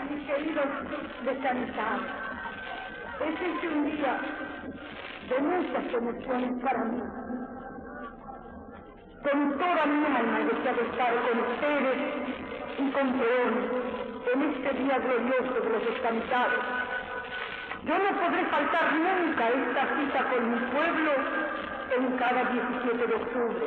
Mis 0.10 0.28
queridos 0.28 0.66
descansados, 1.24 2.06
este 3.26 3.46
es 3.46 3.72
un 3.72 3.86
día 3.86 4.20
de 5.30 5.40
muchas 5.40 5.94
emociones 5.94 6.64
para 6.64 6.84
mí. 6.86 7.02
Con 9.24 9.58
toda 9.58 9.86
mi 9.88 10.06
alma 10.06 10.40
deseo 10.40 10.86
estar 10.86 11.14
con 11.16 11.40
ustedes 11.40 11.98
y 12.78 12.92
con 12.92 13.14
Perón 13.18 14.14
en 14.34 14.42
este 14.42 14.70
día 14.82 14.98
glorioso 14.98 15.54
de 15.62 15.70
los 15.70 15.86
descansados. 15.86 16.66
Yo 17.86 17.94
no 18.00 18.20
podré 18.20 18.46
faltar 18.46 18.94
nunca 18.96 19.50
esta 19.50 19.84
cita 19.96 20.24
con 20.30 20.52
mi 20.52 20.58
pueblo 20.74 21.12
en 21.96 22.18
cada 22.18 22.44
17 22.46 23.08
de 23.08 23.16
octubre. 23.16 23.66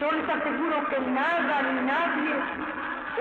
Yo 0.00 0.12
les 0.12 0.28
aseguro 0.28 0.88
que 0.88 1.00
nada 1.10 1.62
ni 1.62 1.80
nadie 1.86 2.34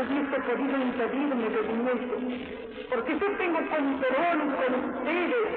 hubiese 0.01 0.39
podido 0.41 0.77
impedirme 0.77 1.49
de 1.49 1.61
viniese, 1.61 2.87
porque 2.89 3.17
yo 3.17 3.31
tengo 3.37 3.59
con 3.69 3.99
Perón, 3.99 4.51
con 4.51 4.73
ustedes, 4.89 5.47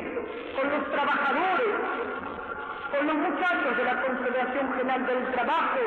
con 0.56 0.70
los 0.70 0.90
trabajadores, 0.90 1.74
con 2.90 3.06
los 3.06 3.16
muchachos 3.16 3.76
de 3.76 3.84
la 3.84 4.02
Confederación 4.02 4.74
General 4.74 5.06
del 5.06 5.32
Trabajo, 5.32 5.78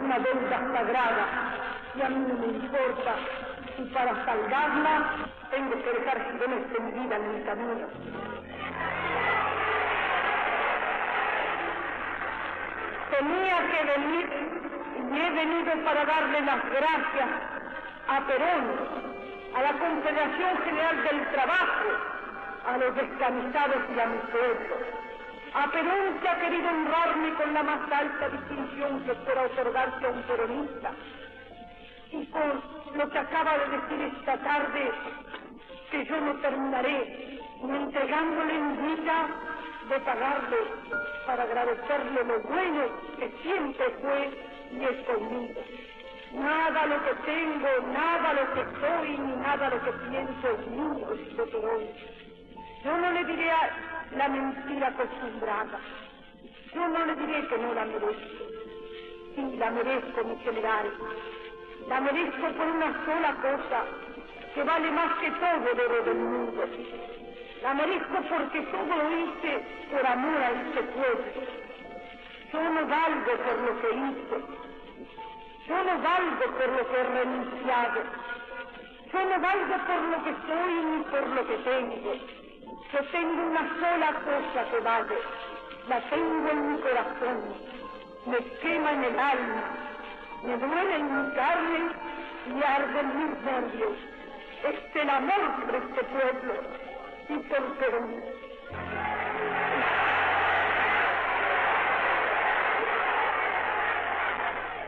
una 0.00 0.18
deuda 0.18 0.58
sagrada, 0.72 1.26
y 1.94 2.02
a 2.02 2.08
mí 2.08 2.26
no 2.28 2.34
me 2.34 2.46
importa 2.46 3.47
si 3.78 3.84
para 3.94 4.12
salvarla 4.24 5.30
tengo 5.50 5.70
que 5.70 5.90
dejar 5.90 6.32
girones 6.32 6.68
vida 6.68 7.16
en 7.16 7.32
mi 7.32 7.44
camino. 7.44 7.86
tenía 13.10 13.56
que 13.66 13.84
venir 13.84 14.28
y 15.10 15.18
he 15.18 15.30
venido 15.30 15.84
para 15.84 16.04
darle 16.04 16.40
las 16.42 16.64
gracias 16.70 17.28
a 18.06 18.20
Perón, 18.26 18.64
a 19.56 19.62
la 19.62 19.72
Confederación 19.72 20.58
General 20.64 21.02
del 21.02 21.28
Trabajo, 21.32 21.88
a 22.66 22.78
los 22.78 22.94
descamisados 22.94 23.82
y 23.96 24.00
a 24.00 24.06
mi 24.06 24.18
pueblo. 24.18 24.76
A 25.54 25.66
Perón 25.70 26.18
que 26.20 26.28
ha 26.28 26.38
querido 26.38 26.68
honrarme 26.68 27.34
con 27.34 27.54
la 27.54 27.62
más 27.62 27.80
alta 27.90 28.28
distinción 28.28 29.00
que 29.04 29.14
pueda 29.14 29.42
otorgarse 29.42 30.06
a 30.06 30.10
un 30.10 30.22
peronista. 30.22 30.90
Y 32.12 32.24
por 32.26 32.96
lo 32.96 33.10
que 33.10 33.18
acaba 33.18 33.58
de 33.58 33.76
decir 33.76 34.14
esta 34.16 34.38
tarde, 34.38 34.90
que 35.90 36.04
yo 36.04 36.20
no 36.20 36.34
terminaré 36.36 37.40
ni 37.62 37.76
entregándole 37.76 38.54
en 38.54 38.76
vida 38.76 39.28
de 39.88 40.00
pagarle 40.00 40.56
para 41.26 41.42
agradecerle 41.42 42.24
lo 42.24 42.40
bueno 42.40 42.84
que 43.18 43.30
siempre 43.42 43.90
fue 44.00 44.30
y 44.72 44.84
es 44.84 45.06
conmigo. 45.06 45.60
Nada 46.32 46.86
lo 46.86 47.02
que 47.04 47.14
tengo, 47.24 47.68
nada 47.92 48.32
lo 48.34 48.54
que 48.54 48.64
soy, 48.80 49.18
ni 49.18 49.36
nada 49.36 49.70
lo 49.70 49.82
que 49.82 49.92
pienso 49.92 50.50
es 50.50 50.66
mío, 50.68 51.08
es 51.14 51.54
hoy. 51.54 51.88
Yo 52.84 52.96
no 52.96 53.10
le 53.10 53.24
diré 53.24 53.50
la 54.16 54.28
mentira 54.28 54.88
acostumbrada. 54.88 55.78
Yo 56.74 56.88
no 56.88 57.06
le 57.06 57.16
diré 57.16 57.48
que 57.48 57.58
no 57.58 57.74
la 57.74 57.84
merezco. 57.86 58.44
Sí, 59.34 59.56
la 59.56 59.70
merezco, 59.70 60.24
mi 60.24 60.36
general. 60.44 60.92
La 61.88 62.00
merezco 62.00 62.46
por 62.52 62.66
una 62.66 62.92
sola 63.06 63.34
cosa, 63.40 63.84
que 64.54 64.62
vale 64.62 64.90
más 64.90 65.18
que 65.20 65.30
todo 65.30 65.72
el 65.72 65.80
oro 65.80 66.02
del 66.04 66.18
mundo. 66.18 66.64
La 67.62 67.72
merezco 67.72 68.18
porque 68.28 68.60
todo 68.60 68.86
lo 68.86 69.18
hice 69.18 69.64
por 69.90 70.06
amor 70.06 70.36
a 70.36 70.50
este 70.50 70.82
pueblo. 70.82 71.24
Yo 72.52 72.62
no 72.62 72.86
valgo 72.86 73.32
por 73.44 73.58
lo 73.62 73.80
que 73.80 73.88
hice. 73.88 74.68
Yo 75.66 75.84
no 75.84 76.02
valgo 76.02 76.44
por 76.58 76.68
lo 76.68 76.88
que 76.88 77.00
he 77.00 77.04
renunciado. 77.04 78.00
Yo 79.12 79.24
no 79.24 79.40
valgo 79.40 79.76
por 79.86 80.02
lo 80.10 80.24
que 80.24 80.34
soy 80.46 80.74
ni 80.84 81.02
por 81.04 81.26
lo 81.26 81.46
que 81.46 81.56
tengo. 81.58 82.14
Yo 82.92 83.04
tengo 83.10 83.42
una 83.46 83.68
sola 83.80 84.12
cosa 84.12 84.70
que 84.70 84.80
vale. 84.80 85.18
La 85.88 86.00
tengo 86.10 86.50
en 86.50 86.72
mi 86.72 86.78
corazón. 86.80 87.54
Me 88.26 88.38
quema 88.60 88.92
en 88.92 89.04
el 89.04 89.18
alma. 89.18 89.87
Me 90.42 90.56
duele 90.56 90.96
en 90.96 91.04
mi 91.04 91.34
carne 91.34 91.90
y 92.46 92.62
arde 92.62 93.00
en 93.00 93.18
mis 93.18 93.42
nervios. 93.42 93.98
Es 94.64 94.96
el 94.96 95.10
amor 95.10 95.64
por 95.64 95.74
este 95.74 96.04
pueblo 96.04 96.54
y 97.28 97.38
por 97.38 97.62
Perú. 97.78 98.22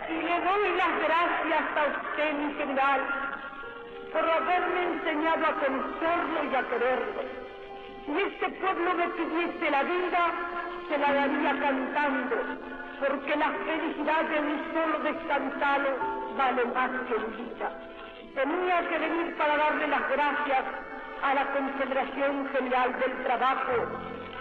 Y 0.09 0.23
le 0.23 0.41
doy 0.41 0.77
las 0.77 0.95
gracias 1.03 1.77
a 1.77 1.85
usted, 1.99 2.33
mi 2.35 2.55
general, 2.55 3.01
por 4.13 4.31
haberme 4.31 4.83
enseñado 4.83 5.47
a 5.47 5.55
conocerlo 5.55 6.45
y 6.51 6.55
a 6.55 6.63
quererlo. 6.69 7.23
Si 8.07 8.21
este 8.21 8.49
pueblo 8.61 8.95
me 8.95 9.09
pidiese 9.09 9.71
la 9.71 9.83
vida, 9.83 10.33
la 10.99 11.13
daría 11.13 11.51
cantando, 11.61 12.37
porque 13.01 13.37
la 13.37 13.51
felicidad 13.51 14.25
de 14.25 14.41
un 14.41 14.75
solo 14.75 14.99
descansado 15.01 15.89
vale 16.37 16.65
más 16.67 16.91
que 16.91 17.19
mi 17.19 17.45
vida. 17.45 17.71
Tenía 18.35 18.89
que 18.89 18.99
venir 18.99 19.37
para 19.37 19.57
darle 19.57 19.87
las 19.89 20.09
gracias 20.11 20.65
a 21.23 21.35
la 21.35 21.47
Confederación 21.53 22.49
General 22.53 22.99
del 22.99 23.25
Trabajo 23.25 23.73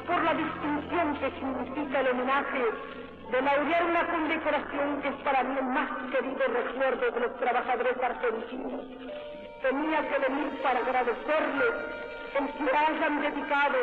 por 0.08 0.24
la 0.24 0.34
distinción 0.34 1.18
que 1.20 1.32
significa 1.32 2.00
el 2.00 2.08
homenaje 2.10 2.66
de 3.32 3.42
laurear 3.42 3.86
una 3.86 4.08
condecoración 4.08 5.02
que 5.02 5.08
es 5.10 5.16
para 5.24 5.44
mí 5.44 5.56
el 5.60 5.66
más 5.66 5.90
querido 6.12 6.44
recuerdo 6.48 7.12
de 7.12 7.20
los 7.20 7.38
trabajadores 7.38 7.98
argentinos. 8.02 8.82
Tenía 9.62 10.02
que 10.10 10.20
venir 10.20 10.62
para 10.64 10.80
agradecerle 10.80 11.66
el 12.40 12.48
que 12.48 12.78
hayan 12.78 13.22
dedicado 13.22 13.78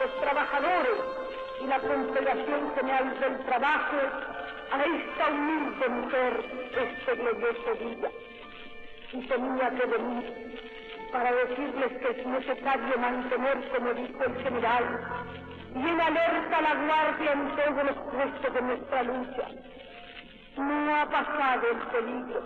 los 0.00 0.20
trabajadores 0.20 1.21
y 1.62 1.66
la 1.66 1.78
Confederación 1.78 2.74
General 2.74 3.20
del 3.20 3.38
Trabajo 3.44 3.96
a 4.72 4.82
esta 4.82 5.28
humilde 5.30 5.88
mujer 5.88 6.44
este 6.82 7.14
glorioso 7.14 7.74
día. 7.80 8.10
Y 9.12 9.26
tenía 9.28 9.70
que 9.70 9.86
venir 9.86 10.60
para 11.12 11.32
decirles 11.32 11.92
que 12.00 12.20
es 12.20 12.26
necesario 12.26 12.98
mantener, 12.98 13.68
como 13.68 13.92
dijo 13.92 14.24
el 14.24 14.42
general, 14.42 15.00
bien 15.74 16.00
alerta 16.00 16.60
la 16.62 16.74
guardia 16.74 17.32
en 17.32 17.48
todos 17.56 17.84
los 17.84 17.96
puestos 18.12 18.54
de 18.54 18.62
nuestra 18.62 19.02
lucha. 19.02 19.48
No 20.56 20.96
ha 20.96 21.06
pasado 21.06 21.62
el 21.70 21.78
peligro. 21.88 22.42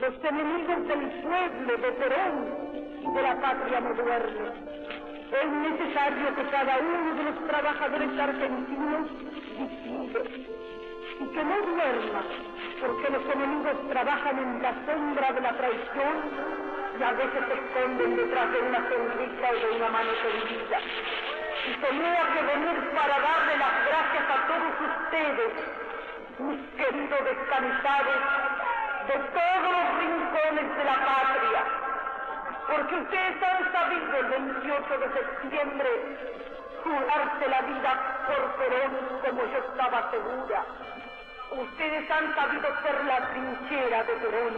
Los 0.00 0.24
enemigos 0.24 0.88
del 0.88 1.10
pueblo, 1.22 1.76
de 1.76 1.92
Perón 1.92 2.58
y 3.02 3.14
de 3.14 3.22
la 3.22 3.40
patria 3.40 3.80
moderna. 3.80 4.52
Es 5.32 5.48
necesario 5.48 6.34
que 6.36 6.44
cada 6.50 6.78
uno 6.78 7.14
de 7.14 7.24
los 7.24 7.46
trabajadores 7.46 8.20
argentinos 8.20 9.08
y 11.20 11.24
que 11.24 11.44
no 11.44 11.56
duerma, 11.72 12.22
porque 12.80 13.10
los 13.10 13.24
enemigos 13.34 13.88
trabajan 13.88 14.38
en 14.38 14.62
la 14.62 14.74
sombra 14.84 15.32
de 15.32 15.40
la 15.40 15.52
traición 15.56 16.16
y 16.98 17.02
a 17.02 17.12
veces 17.12 17.42
se 17.48 17.54
esconden 17.54 18.16
detrás 18.16 18.52
de 18.52 18.60
una 18.60 18.88
sonrisa 18.88 19.46
o 19.48 19.54
de 19.56 19.76
una 19.76 19.88
mano 19.88 20.12
tendida. 20.20 20.78
Y 21.64 21.72
tenía 21.80 22.22
que 22.34 22.42
venir 22.52 22.90
para 22.92 23.18
darle 23.18 23.56
las 23.56 23.74
gracias 23.88 24.24
a 24.28 24.38
todos 24.52 24.74
ustedes, 24.84 25.52
mis 26.40 26.60
queridos 26.76 27.24
descansados, 27.24 28.20
de 29.08 29.16
todos 29.32 29.72
los 29.72 29.86
rincones 29.96 30.76
de 30.76 30.84
la 30.84 30.96
patria, 31.00 31.91
porque 32.68 32.94
ustedes 32.94 33.42
han 33.42 33.72
sabido 33.72 34.16
el 34.18 34.26
28 34.26 34.98
de 34.98 35.12
septiembre 35.12 35.90
jugarse 36.84 37.48
la 37.48 37.60
vida 37.62 37.92
por 38.26 38.42
Perón 38.56 38.92
como 39.24 39.44
yo 39.46 39.58
estaba 39.58 40.10
segura. 40.10 40.64
Ustedes 41.52 42.10
han 42.10 42.34
sabido 42.34 42.68
ser 42.82 43.04
la 43.04 43.28
trinchera 43.30 44.04
de 44.04 44.12
Perón, 44.14 44.54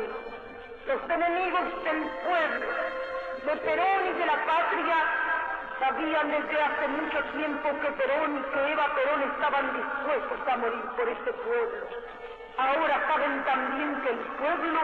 los 0.86 1.10
enemigos 1.10 1.84
del 1.84 2.02
pueblo, 2.24 2.66
de 3.46 3.56
Perón 3.56 4.06
y 4.06 4.18
de 4.18 4.26
la 4.26 4.44
patria 4.46 5.24
Sabían 5.80 6.30
desde 6.30 6.62
hace 6.62 6.88
mucho 6.88 7.18
tiempo 7.36 7.68
que 7.80 7.92
Perón 7.92 8.38
y 8.38 8.42
que 8.54 8.72
Eva 8.72 8.86
Perón 8.94 9.22
estaban 9.22 9.74
dispuestos 9.74 10.48
a 10.48 10.56
morir 10.56 10.84
por 10.96 11.08
este 11.08 11.32
pueblo. 11.32 11.86
Ahora 12.56 13.00
saben 13.08 13.44
también 13.44 14.00
que 14.02 14.10
el 14.10 14.18
pueblo 14.18 14.80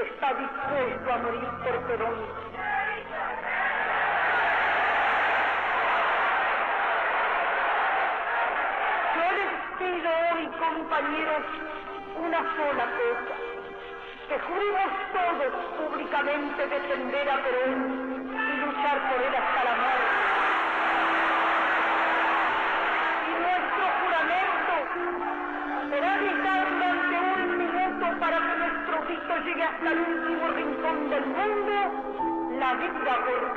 está 0.00 0.34
dispuesto 0.34 1.12
a 1.12 1.18
morir 1.18 1.48
por 1.64 1.78
Perón. 1.86 2.14
Yo 9.14 9.26
les 9.38 9.52
pido 9.78 10.10
hoy, 10.32 10.46
compañeros, 10.58 11.44
una 12.16 12.38
sola 12.38 12.86
cosa. 12.96 13.34
Que 14.28 14.38
juremos 14.38 14.92
todos 15.12 15.52
públicamente 15.76 16.66
defender 16.66 17.30
a 17.30 17.36
Perón 17.42 18.32
y 18.32 18.56
luchar 18.64 18.98
por 19.10 19.20
él 19.20 19.34
hasta 19.34 19.64
la 19.64 19.76
muerte. 19.76 20.22
será 25.92 26.16
dejar 26.16 26.70
durante 26.70 26.86
un 26.86 27.01
para 28.18 28.38
que 28.38 28.58
nuestro 28.58 29.02
grito 29.04 29.36
llegue 29.44 29.62
hasta 29.62 29.90
el 29.92 29.98
último 29.98 30.48
rincón 30.50 31.10
del 31.10 31.26
mundo, 31.26 32.58
la 32.58 32.74
vida 32.74 33.16
por. 33.24 33.52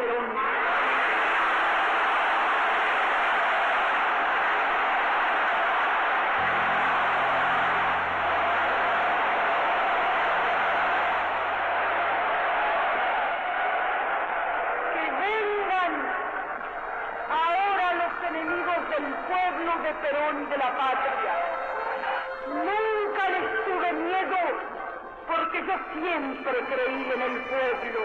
Yo 25.66 25.74
siempre 26.00 26.54
creí 26.70 27.12
en 27.16 27.22
el 27.22 27.42
pueblo. 27.44 28.02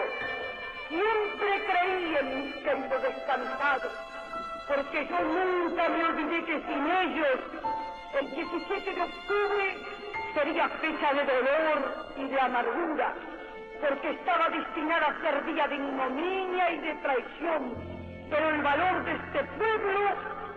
Siempre 0.87 1.65
creí 1.67 2.15
en 2.19 2.35
mis 2.35 2.55
queridos 2.55 3.01
descansados, 3.01 3.93
porque 4.67 5.07
yo 5.07 5.19
nunca 5.19 5.89
me 5.89 6.03
olvidé 6.03 6.43
que 6.43 6.61
sin 6.61 6.91
ellos 6.91 7.39
el 8.19 8.31
17 8.31 8.93
de 8.93 9.01
octubre 9.01 9.77
sería 10.33 10.67
fecha 10.69 11.13
de 11.13 11.25
dolor 11.25 12.07
y 12.17 12.27
de 12.27 12.39
amargura, 12.39 13.13
porque 13.79 14.09
estaba 14.11 14.49
destinada 14.49 15.07
a 15.07 15.21
ser 15.21 15.45
día 15.45 15.67
de 15.67 15.75
ignominia 15.75 16.71
y 16.71 16.77
de 16.79 16.95
traición. 16.95 17.75
Pero 18.29 18.49
el 18.49 18.61
valor 18.61 19.03
de 19.05 19.11
este 19.13 19.43
pueblo 19.57 19.99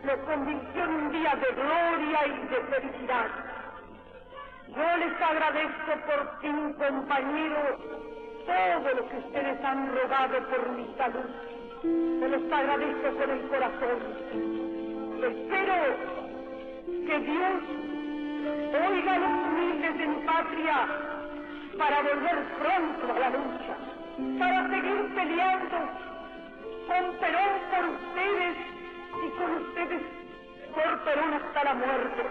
lo 0.04 0.24
convirtió 0.24 0.84
en 0.84 0.90
un 0.90 1.12
día 1.12 1.34
de 1.36 1.62
gloria 1.62 2.26
y 2.26 2.46
de 2.48 2.60
felicidad. 2.70 3.53
Yo 4.68 4.96
les 4.96 5.20
agradezco 5.20 5.92
por 6.06 6.40
fin, 6.40 6.72
compañero, 6.74 7.78
todo 8.46 8.94
lo 8.94 9.08
que 9.08 9.16
ustedes 9.18 9.64
han 9.64 9.94
rogado 9.94 10.38
por 10.48 10.68
mi 10.70 10.86
salud. 10.96 11.28
Se 11.82 12.28
los 12.28 12.52
agradezco 12.52 13.14
con 13.18 13.30
el 13.30 13.48
corazón. 13.48 13.98
Espero 15.22 15.74
que 17.06 17.18
Dios 17.18 17.54
oiga 18.88 19.12
a 19.12 19.18
los 19.18 19.30
humildes 19.30 19.98
de 19.98 20.06
mi 20.06 20.26
patria 20.26 20.86
para 21.78 22.02
volver 22.02 22.44
pronto 22.58 23.12
a 23.14 23.18
la 23.18 23.30
lucha, 23.30 23.74
para 24.38 24.68
seguir 24.68 25.14
peleando 25.14 25.76
con 26.86 27.16
Perón 27.18 27.54
por 27.70 27.84
ustedes 27.90 28.56
y 29.24 29.28
con 29.38 29.50
ustedes 29.62 30.02
por 30.74 31.04
Perón 31.04 31.34
hasta 31.34 31.64
la 31.64 31.74
muerte. 31.74 32.22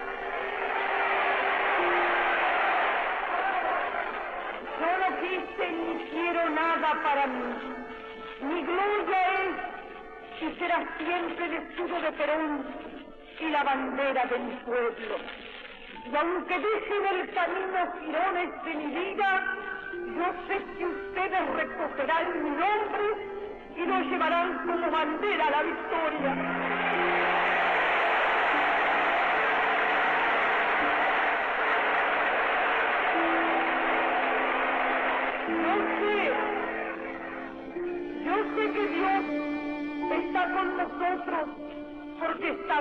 Yo 4.84 4.92
no 5.00 5.10
quise 5.22 5.72
ni 5.72 6.04
quiero 6.10 6.50
nada 6.50 7.02
para 7.04 7.28
mí. 7.28 7.44
Mi 8.42 8.64
gloria 8.64 9.20
es 9.44 9.74
y 10.42 10.60
será 10.60 10.84
siempre 10.98 11.46
el 11.46 11.54
escudo 11.54 12.02
de 12.02 12.12
Perón 12.12 12.66
y 13.40 13.50
la 13.50 13.64
bandera 13.64 14.26
de 14.26 14.40
mi 14.40 14.56
pueblo. 14.66 15.16
Y 16.12 16.16
aunque 16.16 16.60
dejen 16.60 17.06
el 17.16 17.34
camino 17.34 17.94
girones 18.02 18.64
de 18.66 18.74
mi 18.74 18.88
vida, 18.88 19.56
yo 20.18 20.26
sé 20.48 20.62
que 20.78 20.86
ustedes 20.86 21.50
recogerán 21.56 22.44
mi 22.44 22.50
nombre 22.50 23.06
y 23.78 23.86
lo 23.86 24.00
llevarán 24.02 24.68
como 24.68 24.92
bandera 24.92 25.48
a 25.48 25.52
la 25.52 25.64
victoria. 25.64 26.83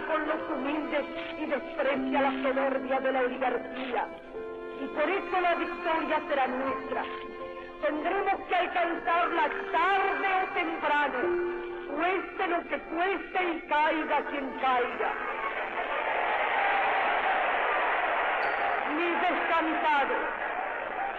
Con 0.00 0.26
los 0.26 0.50
humildes 0.50 1.04
y 1.38 1.46
desprecia 1.46 2.22
la 2.22 2.30
soberbia 2.42 3.00
de 3.00 3.12
la 3.12 3.20
oligarquía. 3.20 4.06
Y 4.80 4.86
por 4.86 5.08
eso 5.08 5.40
la 5.40 5.54
victoria 5.54 6.20
será 6.28 6.46
nuestra. 6.46 7.04
Tendremos 7.82 8.40
que 8.48 8.54
alcanzarla 8.54 9.48
tarde 9.70 10.28
o 10.40 10.54
temprano, 10.54 11.18
cueste 11.94 12.46
lo 12.48 12.62
que 12.68 12.78
cueste 12.78 13.44
y 13.44 13.60
caiga 13.68 14.20
quien 14.30 14.50
caiga. 14.60 15.12
Mis 18.96 19.20
descansados, 19.20 20.22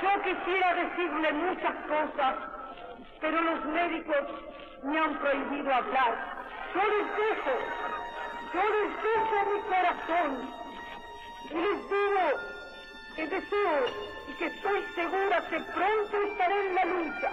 yo 0.01 0.21
quisiera 0.23 0.73
decirle 0.73 1.33
muchas 1.33 1.75
cosas, 1.87 2.35
pero 3.21 3.41
los 3.41 3.65
médicos 3.65 4.23
me 4.83 4.99
han 4.99 5.15
prohibido 5.19 5.73
hablar. 5.73 6.43
Les 6.73 7.05
dejo, 7.17 7.92
yo 8.53 8.61
les 8.61 9.03
dejo 9.03 9.37
mi 9.51 9.61
corazón 9.61 10.31
y 11.49 11.53
les 11.55 11.89
digo 11.89 12.25
que 13.15 13.27
deseo 13.27 13.85
y 14.27 14.33
que 14.33 14.45
estoy 14.45 14.83
segura 14.95 15.49
que 15.49 15.59
pronto 15.59 16.21
estaré 16.21 16.67
en 16.67 16.75
la 16.75 16.85
lucha, 16.85 17.31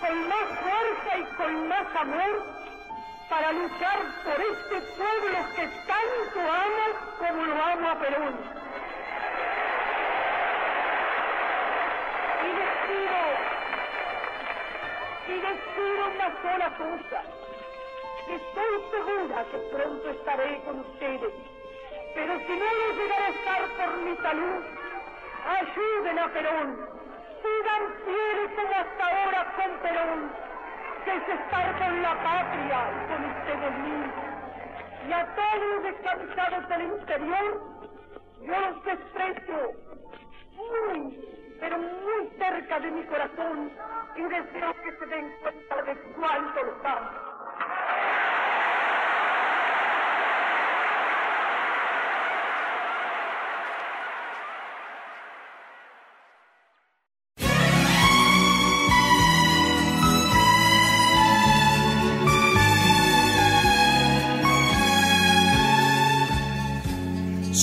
con 0.00 0.28
más 0.28 0.48
fuerza 0.60 1.18
y 1.18 1.24
con 1.36 1.68
más 1.68 1.96
amor, 1.96 2.60
para 3.28 3.52
luchar 3.52 3.98
por 4.24 4.40
este 4.40 4.80
pueblo 4.96 5.38
que 5.56 5.66
tanto 5.86 6.40
amo 6.40 6.86
como 7.18 7.46
lo 7.46 7.62
amo 7.62 7.88
a 7.90 7.98
Perón. 7.98 8.36
Y 12.42 12.48
les 12.56 12.70
pido, 12.88 13.20
y 15.28 15.34
les 15.42 15.58
pido 15.74 16.02
una 16.08 16.28
sola 16.42 16.68
cosa, 16.76 17.22
estoy 18.34 18.74
segura 18.90 19.44
que 19.50 19.58
pronto 19.74 20.10
estaré 20.10 20.60
con 20.64 20.80
ustedes, 20.80 21.32
pero 22.14 22.38
si 22.38 22.52
no 22.58 22.64
lo 22.64 22.92
llegaré 22.96 23.24
a 23.24 23.28
estar 23.28 23.62
por 23.76 23.96
mi 23.98 24.16
salud, 24.16 24.64
ayuden 25.46 26.18
a 26.18 26.28
Perón, 26.28 26.88
sigan 27.42 27.94
fieles 28.04 28.50
como 28.56 28.74
hasta 28.74 29.06
ahora 29.06 29.54
con 29.56 29.78
Perón, 29.80 30.32
que 31.04 31.16
es 31.16 31.28
estar 31.40 31.78
con 31.78 32.02
la 32.02 32.14
patria 32.22 32.78
y 32.90 33.08
con 33.08 33.24
ustedes 33.24 33.78
mismos. 33.78 34.30
Y 35.08 35.12
a 35.12 35.34
todos 35.34 35.66
los 35.70 35.82
descansados 35.82 36.68
del 36.68 36.82
interior, 36.82 37.62
yo 38.42 38.60
los 38.60 38.84
desprecio 38.84 39.72
muy, 40.56 41.18
pero 41.58 41.78
muy 41.78 42.30
cerca 42.38 42.80
de 42.80 42.90
mi 42.90 43.02
corazón 43.04 43.72
y 44.14 44.22
deseo 44.22 44.74
que 44.82 44.92
se 44.98 45.06
den 45.06 45.34
cuenta 45.42 45.82
de 45.82 45.96
cuánto 46.16 46.62
los 46.62 46.84
amo. 46.84 47.30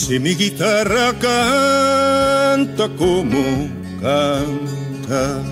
Si 0.08 0.20
mi 0.20 0.36
guitarra 0.36 1.12
canta 1.20 2.88
como 2.98 3.68
canta. 4.00 5.44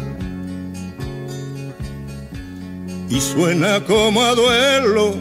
Y 3.10 3.20
suena 3.20 3.84
como 3.84 4.24
a 4.24 4.34
duelo 4.34 5.16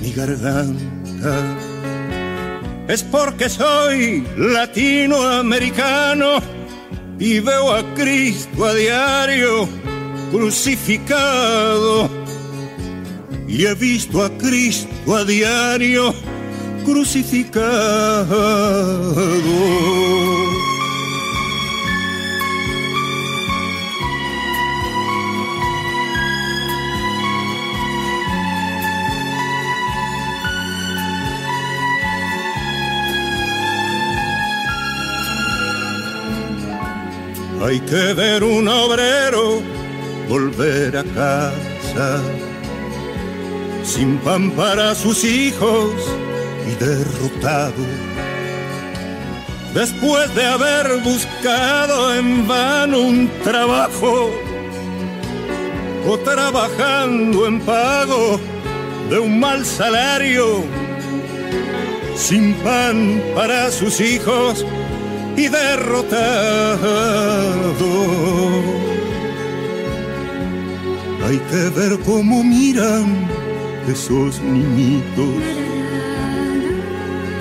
mi 0.00 0.12
garganta, 0.12 1.56
es 2.86 3.02
porque 3.02 3.48
soy 3.48 4.24
latinoamericano 4.36 6.38
y 7.18 7.40
veo 7.40 7.72
a 7.72 7.82
Cristo 7.94 8.64
a 8.64 8.74
diario 8.74 9.68
crucificado. 10.30 12.08
Y 13.48 13.66
he 13.66 13.74
visto 13.74 14.22
a 14.22 14.30
Cristo 14.38 15.16
a 15.16 15.24
diario 15.24 16.14
crucificado. 16.86 18.36
Hay 37.64 37.80
que 37.80 38.14
ver 38.14 38.44
un 38.44 38.68
obrero 38.68 39.60
volver 40.28 40.96
a 40.96 41.02
casa 41.02 42.20
sin 43.82 44.18
pan 44.18 44.52
para 44.52 44.94
sus 44.94 45.24
hijos 45.24 45.92
y 46.66 46.74
derrotado. 46.74 47.84
Después 49.74 50.34
de 50.34 50.44
haber 50.44 51.00
buscado 51.02 52.14
en 52.14 52.48
vano 52.48 52.98
un 52.98 53.30
trabajo 53.44 54.30
o 56.08 56.18
trabajando 56.18 57.46
en 57.46 57.60
pago 57.60 58.40
de 59.10 59.18
un 59.18 59.38
mal 59.38 59.64
salario, 59.64 60.64
sin 62.16 62.54
pan 62.54 63.22
para 63.34 63.70
sus 63.70 64.00
hijos 64.00 64.64
y 65.36 65.48
derrotado. 65.48 66.16
Hay 71.26 71.38
que 71.50 71.68
ver 71.78 71.98
cómo 72.06 72.42
miran 72.42 73.28
esos 73.88 74.40
niñitos 74.40 75.55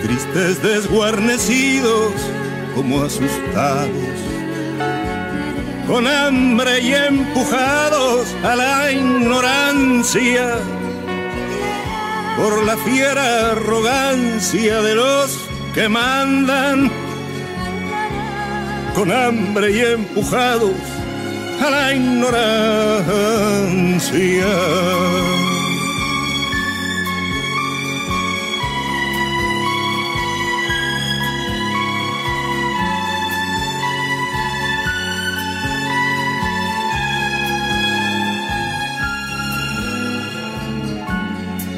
tristes 0.05 0.61
desguarnecidos 0.61 2.13
como 2.75 3.01
asustados, 3.01 3.89
con 5.87 6.05
hambre 6.05 6.79
y 6.81 6.93
empujados 6.93 8.27
a 8.43 8.55
la 8.55 8.91
ignorancia 8.91 10.57
por 12.37 12.63
la 12.65 12.77
fiera 12.77 13.53
arrogancia 13.53 14.83
de 14.83 14.93
los 14.93 15.39
que 15.73 15.89
mandan, 15.89 16.91
con 18.93 19.11
hambre 19.11 19.71
y 19.71 19.79
empujados 19.79 20.75
a 21.65 21.69
la 21.71 21.95
ignorancia. 21.95 22.35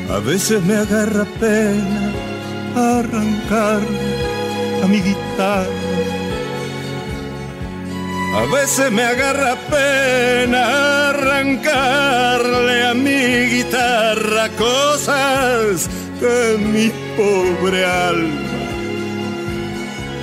A 0.10 0.20
veces 0.20 0.64
me 0.64 0.76
agarra 0.76 1.26
pena 1.40 2.12
arrancar 2.76 3.82
a 4.84 4.88
mi 4.88 5.00
guitarra. 5.02 5.68
A 8.36 8.46
veces 8.54 8.92
me 8.92 9.04
agarra 9.04 9.56
pena 9.70 11.10
arrancarle 11.10 12.88
a 12.88 12.94
mi 12.94 13.50
guitarra 13.56 14.50
cosas 14.58 15.90
que 16.20 16.58
mi 16.58 16.92
pobre 17.18 17.86
alma 17.86 18.48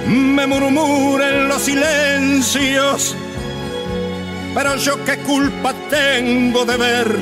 me 0.07 0.47
murmura 0.47 1.29
en 1.29 1.49
los 1.49 1.63
silencios. 1.63 3.17
Pero 4.55 4.77
yo 4.77 5.05
qué 5.05 5.17
culpa 5.19 5.75
tengo 5.91 6.65
de 6.65 6.77
ver, 6.77 7.19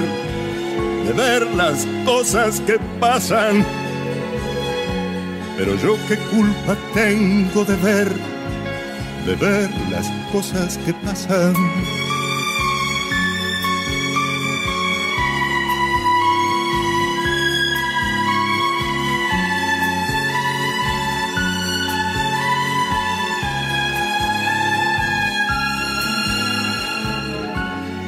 de 1.07 1.12
ver 1.12 1.46
las 1.55 1.86
cosas 2.05 2.61
que 2.61 2.78
pasan 3.00 3.64
pero 5.57 5.76
yo 5.76 5.96
qué 6.09 6.16
culpa 6.16 6.76
tengo 6.94 7.64
de 7.64 7.76
ver, 7.76 8.09
de 9.26 9.36
ver 9.36 9.70
las 9.90 10.09
cosas 10.32 10.78
que 10.78 10.92
pasan. 10.94 11.55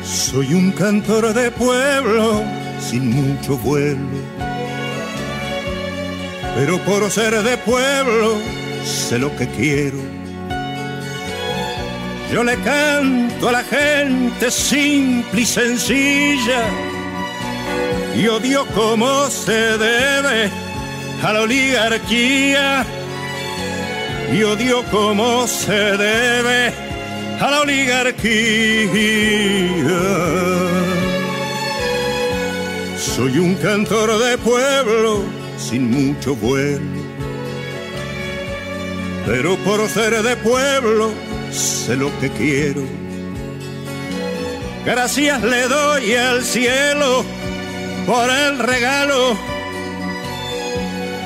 Soy 0.03 0.55
un 0.55 0.73
cantor 0.73 1.33
de 1.33 1.53
pueblo 1.53 2.64
sin 2.95 3.11
mucho 3.11 3.59
vuelo 3.59 3.99
pero 6.55 6.79
por 6.85 7.11
ser 7.11 7.43
de 7.43 7.57
pueblo 7.57 8.39
sé 8.85 9.19
lo 9.19 9.35
que 9.37 9.49
quiero. 9.49 9.99
Yo 12.33 12.45
le 12.45 12.57
canto 12.59 13.49
a 13.49 13.53
la 13.53 13.65
gente 13.65 14.49
simple 14.53 15.41
y 15.41 15.45
sencilla 15.45 16.63
y 18.17 18.29
odio 18.29 18.65
como 18.67 19.29
se 19.29 19.79
debe 19.79 20.49
a 21.25 21.33
la 21.33 21.41
oligarquía 21.41 22.87
y 24.33 24.43
odio 24.45 24.85
como 24.93 25.49
se 25.49 25.73
debe 25.73 26.73
a 27.41 27.51
la 27.51 27.61
oligarquía. 27.63 28.85
Soy 33.15 33.39
un 33.39 33.55
cantor 33.55 34.19
de 34.19 34.37
pueblo 34.39 35.23
sin 35.57 35.89
mucho 35.89 36.35
vuelo. 36.35 36.81
Pero 39.25 39.57
por 39.59 39.89
ser 39.89 40.21
de 40.21 40.35
pueblo 40.37 41.13
sé 41.53 41.95
lo 41.95 42.11
que 42.19 42.29
quiero. 42.31 42.83
Gracias 44.85 45.45
le 45.45 45.69
doy 45.69 46.15
al 46.17 46.43
cielo 46.43 47.25
por 48.05 48.29
el 48.29 48.59
regalo 48.59 49.39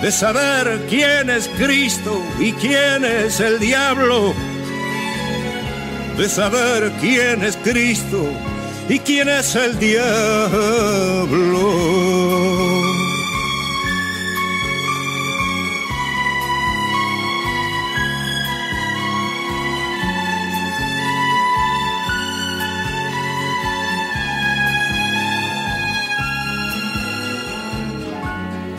de 0.03 0.13
saber 0.13 0.85
quién 0.91 1.31
es 1.31 1.49
Cristo 1.57 2.23
y 2.39 2.53
quién 2.53 3.03
es 3.07 3.41
el 3.41 3.59
diablo. 3.61 4.35
De 6.19 6.29
saber 6.29 6.93
quién 7.01 7.43
es 7.43 7.57
Cristo 7.57 8.31
y 8.89 8.99
quién 9.01 9.29
es 9.29 9.55
el 9.55 9.79
diablo. 9.79 9.99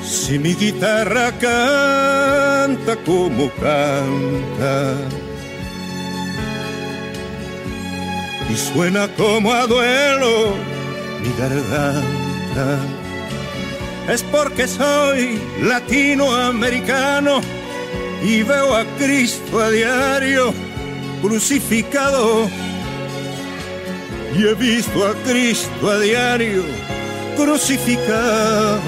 Si 0.04 0.38
mi 0.38 0.54
guitarra 0.54 1.32
canta 1.40 2.96
como 3.04 3.50
canta 3.52 4.96
suena 8.60 9.08
como 9.16 9.54
a 9.54 9.66
duelo 9.66 10.54
mi 11.22 11.30
garganta, 11.38 12.80
es 14.10 14.24
porque 14.24 14.68
soy 14.68 15.40
latinoamericano 15.62 17.40
y 18.24 18.44
veo 18.44 18.76
a 18.76 18.84
Cristo 18.98 19.60
a 19.60 19.70
diario 19.70 20.54
crucificado 21.22 22.50
y 24.38 24.46
he 24.46 24.54
visto 24.54 25.06
a 25.06 25.14
Cristo 25.24 25.90
a 25.90 26.00
diario 26.00 26.64
crucificado. 27.36 28.80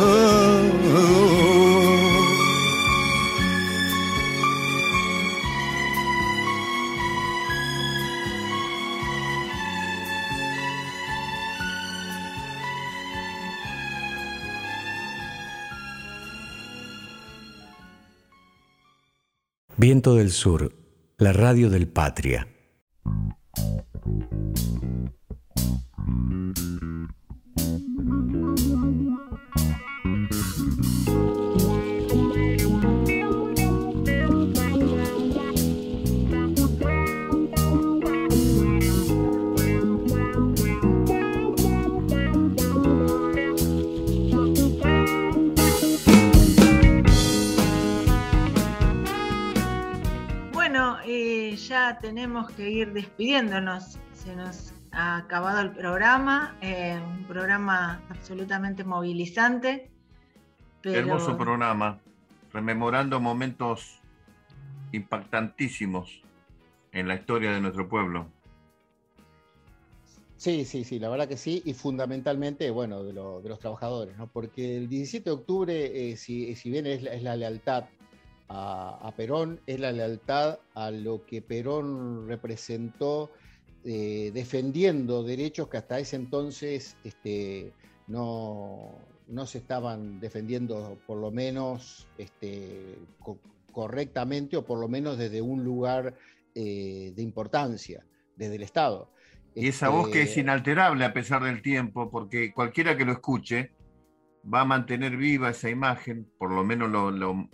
Viento 19.84 20.14
del 20.14 20.30
Sur, 20.30 20.76
la 21.18 21.34
radio 21.34 21.68
del 21.68 21.88
Patria. 21.88 22.48
Tenemos 52.02 52.52
que 52.52 52.70
ir 52.70 52.93
despidiéndonos. 52.93 53.97
Se 54.14 54.36
nos 54.36 54.74
ha 54.91 55.18
acabado 55.18 55.62
el 55.62 55.72
programa, 55.72 56.58
eh, 56.62 56.99
un 57.18 57.24
programa 57.26 58.02
absolutamente 58.10 58.84
movilizante. 58.84 59.89
Hermoso 60.84 61.38
programa, 61.38 61.99
rememorando 62.52 63.20
momentos 63.20 63.99
impactantísimos 64.91 66.22
en 66.91 67.08
la 67.08 67.16
historia 67.16 67.54
de 67.54 67.62
nuestro 67.62 67.88
pueblo. 67.88 68.28
Sí, 70.38 70.66
sí, 70.66 70.84
sí, 70.84 70.97
la 70.97 71.08
verdad 71.08 71.28
que 71.28 71.38
sí, 71.38 71.62
y 71.66 71.76
fundamentalmente, 71.76 72.72
bueno, 72.72 73.04
de, 73.04 73.14
los 73.14 73.60
trabajadores, 73.60 74.18
¿no? 74.18 74.26
Porque 74.26 74.76
el 74.76 74.89
17 74.89 75.30
de 75.30 75.36
octubre, 75.36 76.12
eh, 76.12 76.18
si, 76.18 76.56
si, 76.56 76.72
bien 76.72 76.88
es 76.88 77.22
la 77.22 77.36
lealtad 77.36 77.86
a, 78.54 79.14
Perón 79.16 79.60
es 79.66 79.80
la 79.80 79.91
lealtad 79.91 80.60
a 80.74 80.91
lo 80.91 81.26
que 81.26 81.41
Perón 81.41 82.28
representó 82.28 83.32
eh, 83.84 84.32
defendiendo 84.34 85.24
derechos 85.24 85.70
que 85.70 85.78
hasta 85.78 85.99
ese 85.99 86.18
entonces 86.18 86.97
este, 87.04 87.72
no, 88.08 88.91
no, 89.28 89.45
se 89.45 89.60
estaban 89.60 90.20
defendiendo 90.20 90.97
por 91.08 91.18
lo 91.18 91.32
menos 91.32 92.08
este, 92.18 92.97
correctamente 93.72 94.58
o 94.58 94.66
por 94.66 94.80
lo 94.80 94.88
menos 94.88 95.18
desde 95.18 95.41
un 95.41 95.64
lugar 95.64 96.14
eh, 96.54 97.14
de 97.16 97.22
importancia, 97.22 98.04
desde 98.36 98.56
el 98.56 98.64
Estado. 98.64 99.10
Y 99.56 99.68
esa 99.68 99.89
voz 99.89 100.10
que 100.10 100.22
es 100.22 100.30
este 100.30 100.41
inalterable 100.41 101.06
a 101.06 101.14
pesar 101.14 101.43
del 101.43 101.62
tiempo, 101.62 102.10
porque 102.10 102.54
cualquiera 102.54 102.97
que 102.97 103.06
lo 103.06 103.14
escuche 103.14 103.72
va 104.44 104.62
a 104.62 104.66
mantener 104.66 105.18
viva 105.18 105.50
esa 105.50 105.70
imagen, 105.70 106.28
por 106.38 106.52
lo 106.52 106.64
menos 106.64 106.89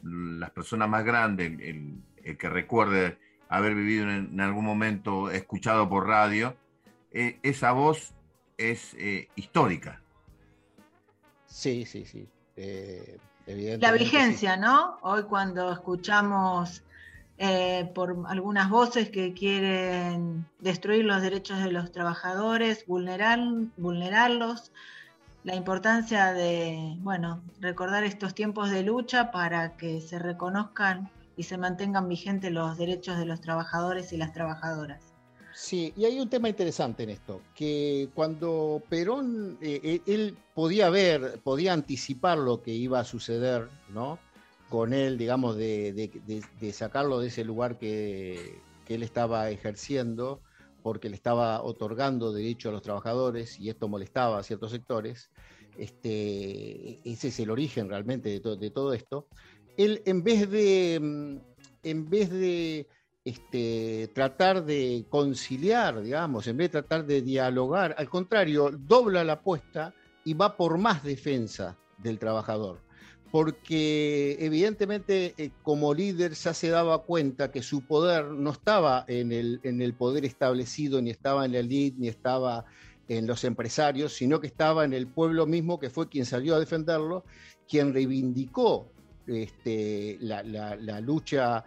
las 0.03 0.51
personas 0.51 0.89
más 0.89 1.03
grandes, 1.03 1.51
el, 1.59 2.37
que 2.37 2.49
recuerde 2.49 3.17
haber 3.49 3.75
vivido 3.75 4.09
en, 4.09 4.39
algún 4.39 4.65
momento 4.65 5.29
escuchado 5.29 5.89
por 5.89 6.07
radio, 6.07 6.55
eh, 7.11 7.39
esa 7.43 7.71
voz 7.71 8.13
es 8.57 8.93
eh, 8.95 9.29
histórica. 9.35 10.01
Sí, 11.45 11.85
sí, 11.85 12.05
sí. 12.05 12.27
Eh, 12.57 13.17
la 13.79 13.93
vigencia, 13.93 14.57
¿no? 14.57 14.97
Hoy 15.01 15.23
cuando 15.23 15.71
escuchamos 15.71 16.83
por 17.93 18.25
algunas 18.27 18.69
voces 18.69 19.09
que 19.09 19.33
quieren 19.33 20.45
destruir 20.59 21.05
los 21.05 21.21
derechos 21.21 21.63
de 21.63 21.71
los 21.71 21.91
trabajadores, 21.91 22.85
vulnerar, 22.87 23.39
vulnerarlos, 23.77 24.73
la 25.47 25.55
importancia 25.55 26.33
de, 26.33 26.97
bueno, 26.99 27.41
recordar 27.61 28.03
estos 28.03 28.35
tiempos 28.35 28.69
de 28.69 28.83
lucha 28.83 29.31
para 29.31 29.77
que 29.77 30.01
se 30.01 30.19
reconozcan 30.19 31.09
y 31.37 31.43
se 31.43 31.57
mantengan 31.57 32.09
vigentes 32.09 32.51
los 32.51 32.77
derechos 32.77 33.17
de 33.17 33.25
los 33.25 33.39
trabajadores 33.39 34.11
y 34.11 34.17
las 34.17 34.33
trabajadoras. 34.33 35.01
Sí, 35.55 35.93
y 35.95 36.03
hay 36.03 36.19
un 36.19 36.29
tema 36.29 36.49
interesante 36.49 37.03
en 37.03 37.11
esto, 37.11 37.41
que 37.55 38.09
cuando 38.13 38.83
Perón, 38.89 39.57
eh, 39.61 39.79
eh, 39.81 40.01
él 40.05 40.35
podía 40.53 40.89
ver, 40.89 41.39
podía 41.41 41.71
anticipar 41.71 42.37
lo 42.37 42.61
que 42.61 42.71
iba 42.71 42.99
a 42.99 43.05
suceder, 43.05 43.69
¿no? 43.93 44.19
Con 44.67 44.91
él, 44.91 45.17
digamos, 45.17 45.55
de, 45.55 46.11
sacarlo 46.73 47.21
de 47.21 47.27
ese 47.27 47.45
lugar 47.45 47.77
que, 47.77 48.59
él 48.89 49.01
estaba 49.01 49.49
ejerciendo, 49.49 50.41
porque 50.81 51.09
le 51.09 51.15
estaba 51.15 51.61
otorgando 51.63 52.31
derecho 52.31 52.69
a 52.69 52.71
los 52.71 52.81
trabajadores 52.81 53.59
y 53.59 53.69
esto 53.69 53.87
molestaba 53.87 54.39
a 54.39 54.43
ciertos 54.43 54.71
sectores. 54.71 55.29
Este, 55.77 56.99
ese 57.07 57.27
es 57.27 57.39
el 57.39 57.51
origen 57.51 57.89
realmente 57.89 58.39
de, 58.39 58.71
todo 58.71 58.93
esto. 58.93 59.27
Él, 59.77 60.01
en 60.05 60.23
vez 60.23 60.49
de, 60.49 60.99
mm, 60.99 61.37
en 61.83 62.09
vez 62.09 62.29
de 62.29 62.87
este, 63.23 64.09
tratar 64.13 64.63
de 64.65 65.05
conciliar, 65.09 66.01
digamos, 66.01 66.47
en 66.47 66.57
vez 66.57 66.71
de 66.71 66.81
tratar 66.81 67.05
de 67.05 67.21
dialogar, 67.21 67.93
al 67.97 68.09
contrario, 68.09 68.71
dobla 68.71 69.23
la 69.23 69.33
apuesta 69.33 69.93
y 70.23 70.33
va 70.33 70.55
por 70.55 70.77
más 70.77 71.03
defensa 71.03 71.77
del 71.97 72.19
trabajador. 72.19 72.86
Porque 73.31 74.37
evidentemente 74.39 75.33
eh, 75.37 75.51
como 75.63 75.93
líder 75.93 76.33
ya 76.33 76.53
se 76.53 76.69
daba 76.69 77.03
cuenta 77.03 77.51
que 77.51 77.61
su 77.61 77.85
poder 77.85 78.25
no 78.25 78.51
estaba 78.51 79.03
en 79.07 79.31
el, 79.31 79.59
en 79.63 79.81
el 79.81 79.93
poder 79.93 80.25
establecido, 80.25 81.01
ni 81.01 81.09
estaba 81.09 81.45
en 81.45 81.51
la 81.51 81.59
elite, 81.59 81.97
ni 81.99 82.07
estaba 82.07 82.65
en 83.09 83.27
los 83.27 83.43
empresarios, 83.43 84.13
sino 84.13 84.39
que 84.39 84.47
estaba 84.47 84.85
en 84.85 84.93
el 84.93 85.07
pueblo 85.07 85.45
mismo, 85.45 85.79
que 85.79 85.89
fue 85.89 86.09
quien 86.09 86.25
salió 86.25 86.55
a 86.55 86.59
defenderlo, 86.59 87.23
quien 87.67 87.93
reivindicó 87.93 88.91
este, 89.27 90.17
la, 90.21 90.43
la 90.43 91.01
lucha 91.01 91.65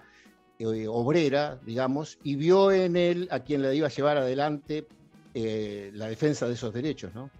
eh, 0.60 0.86
obrera, 0.88 1.58
digamos, 1.64 2.18
y 2.22 2.36
vio 2.36 2.70
en 2.70 2.94
él 2.94 3.28
a 3.30 3.40
quien 3.40 3.62
le 3.62 3.74
iba 3.74 3.86
a 3.86 3.90
llevar 3.90 4.18
adelante 4.18 4.86
eh, 5.32 5.90
la 5.94 6.06
defensa 6.06 6.46
de 6.46 6.52
esos 6.52 6.74
derechos, 6.74 7.14
¿no? 7.14 7.30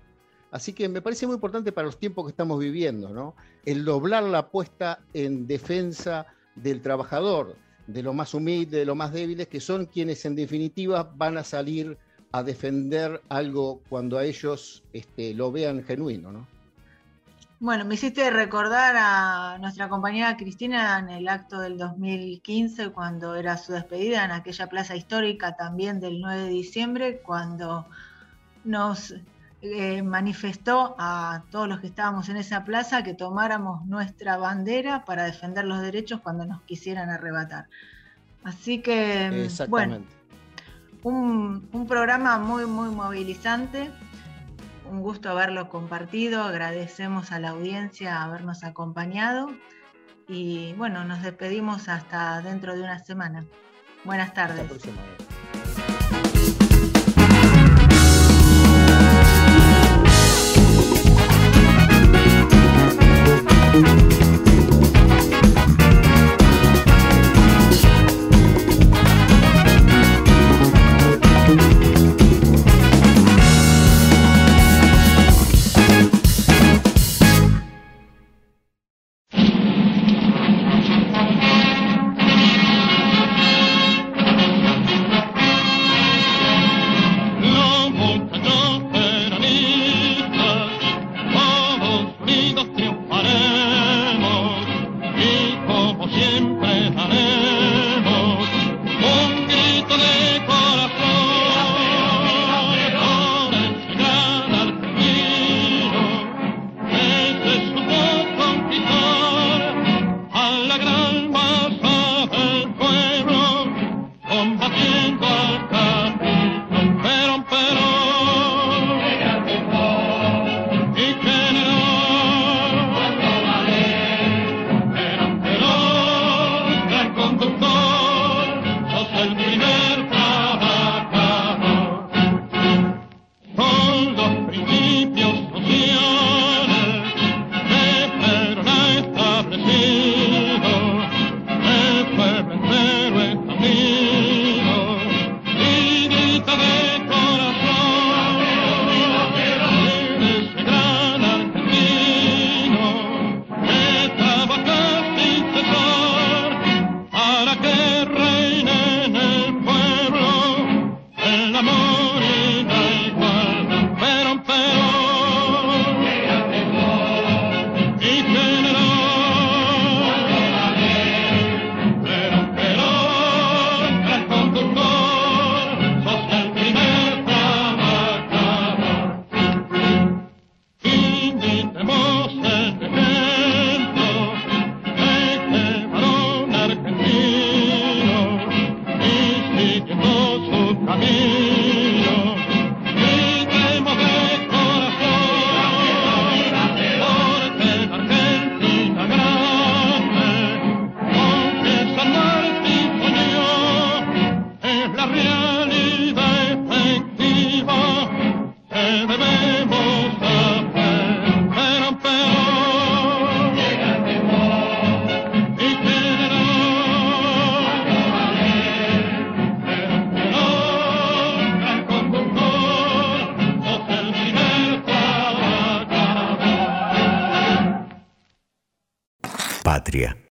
Así 0.51 0.73
que 0.73 0.89
me 0.89 1.01
parece 1.01 1.27
muy 1.27 1.35
importante 1.35 1.73
para 1.73 1.87
los 1.87 1.99
tiempos 1.99 2.25
que 2.25 2.31
estamos 2.31 2.59
viviendo, 2.59 3.11
¿no? 3.11 3.35
El 3.65 3.85
doblar 3.85 4.25
la 4.25 4.39
apuesta 4.39 5.01
en 5.15 5.47
defensa 5.47 6.27
del 6.57 6.81
trabajador, 6.81 7.57
de 7.87 8.03
lo 8.03 8.13
más 8.13 8.35
humilde, 8.35 8.79
de 8.79 8.85
lo 8.85 8.95
más 8.95 9.13
débiles, 9.13 9.49
que 9.49 9.61
son 9.61 9.87
quienes 9.87 10.25
en 10.25 10.35
definitiva 10.35 11.11
van 11.17 11.39
a 11.39 11.45
salir 11.45 11.99
a 12.33 12.43
defender 12.43 13.23
algo 13.29 13.81
cuando 13.89 14.19
a 14.19 14.25
ellos 14.25 14.83
este, 14.93 15.35
lo 15.35 15.53
vean 15.53 15.85
genuino, 15.85 16.33
¿no? 16.33 16.47
Bueno, 17.63 17.85
me 17.85 17.95
hiciste 17.95 18.31
recordar 18.31 18.97
a 18.99 19.59
nuestra 19.59 19.91
compañera 19.91 20.39
Cristina 20.39 20.99
en 20.99 21.11
el 21.11 21.29
acto 21.29 21.61
del 21.61 21.77
2015, 21.77 22.89
cuando 22.89 23.35
era 23.35 23.59
su 23.59 23.73
despedida 23.73 24.25
en 24.25 24.31
aquella 24.31 24.69
plaza 24.69 24.97
histórica 24.97 25.57
también 25.57 26.01
del 26.01 26.23
9 26.23 26.45
de 26.45 26.49
diciembre, 26.49 27.21
cuando 27.23 27.87
nos 28.65 29.15
eh, 29.63 30.03
manifestó 30.03 30.95
a 30.99 31.45
todos 31.51 31.69
los 31.69 31.81
que 31.81 31.89
estábamos 31.89 32.29
en 32.29 32.37
esa 32.37 32.65
plaza 32.65 33.03
que 33.03 33.15
tomáramos 33.15 33.85
nuestra 33.87 34.37
bandera 34.37 35.05
para 35.05 35.25
defender 35.25 35.65
los 35.65 35.81
derechos 35.81 36.21
cuando 36.21 36.45
nos 36.47 36.63
quisieran 36.63 37.11
arrebatar. 37.11 37.67
Así 38.43 38.81
que, 38.81 39.49
bueno, 39.69 39.99
un, 41.03 41.69
un 41.73 41.87
programa 41.87 42.39
muy, 42.39 42.65
muy 42.67 42.89
movilizante 42.89 43.91
un 44.91 45.03
gusto 45.03 45.31
haberlo 45.31 45.69
compartido, 45.69 46.43
agradecemos 46.43 47.33
a 47.33 47.39
la 47.39 47.51
audiencia 47.51 48.23
habernos 48.23 48.65
acompañado 48.65 49.51
y 50.29 50.75
bueno, 50.75 51.05
nos 51.05 51.23
despedimos 51.23 51.89
hasta 51.89 52.41
dentro 52.43 52.75
de 52.75 52.83
una 52.83 52.99
semana. 52.99 53.45
Buenas 54.05 54.35
tardes. 54.35 54.67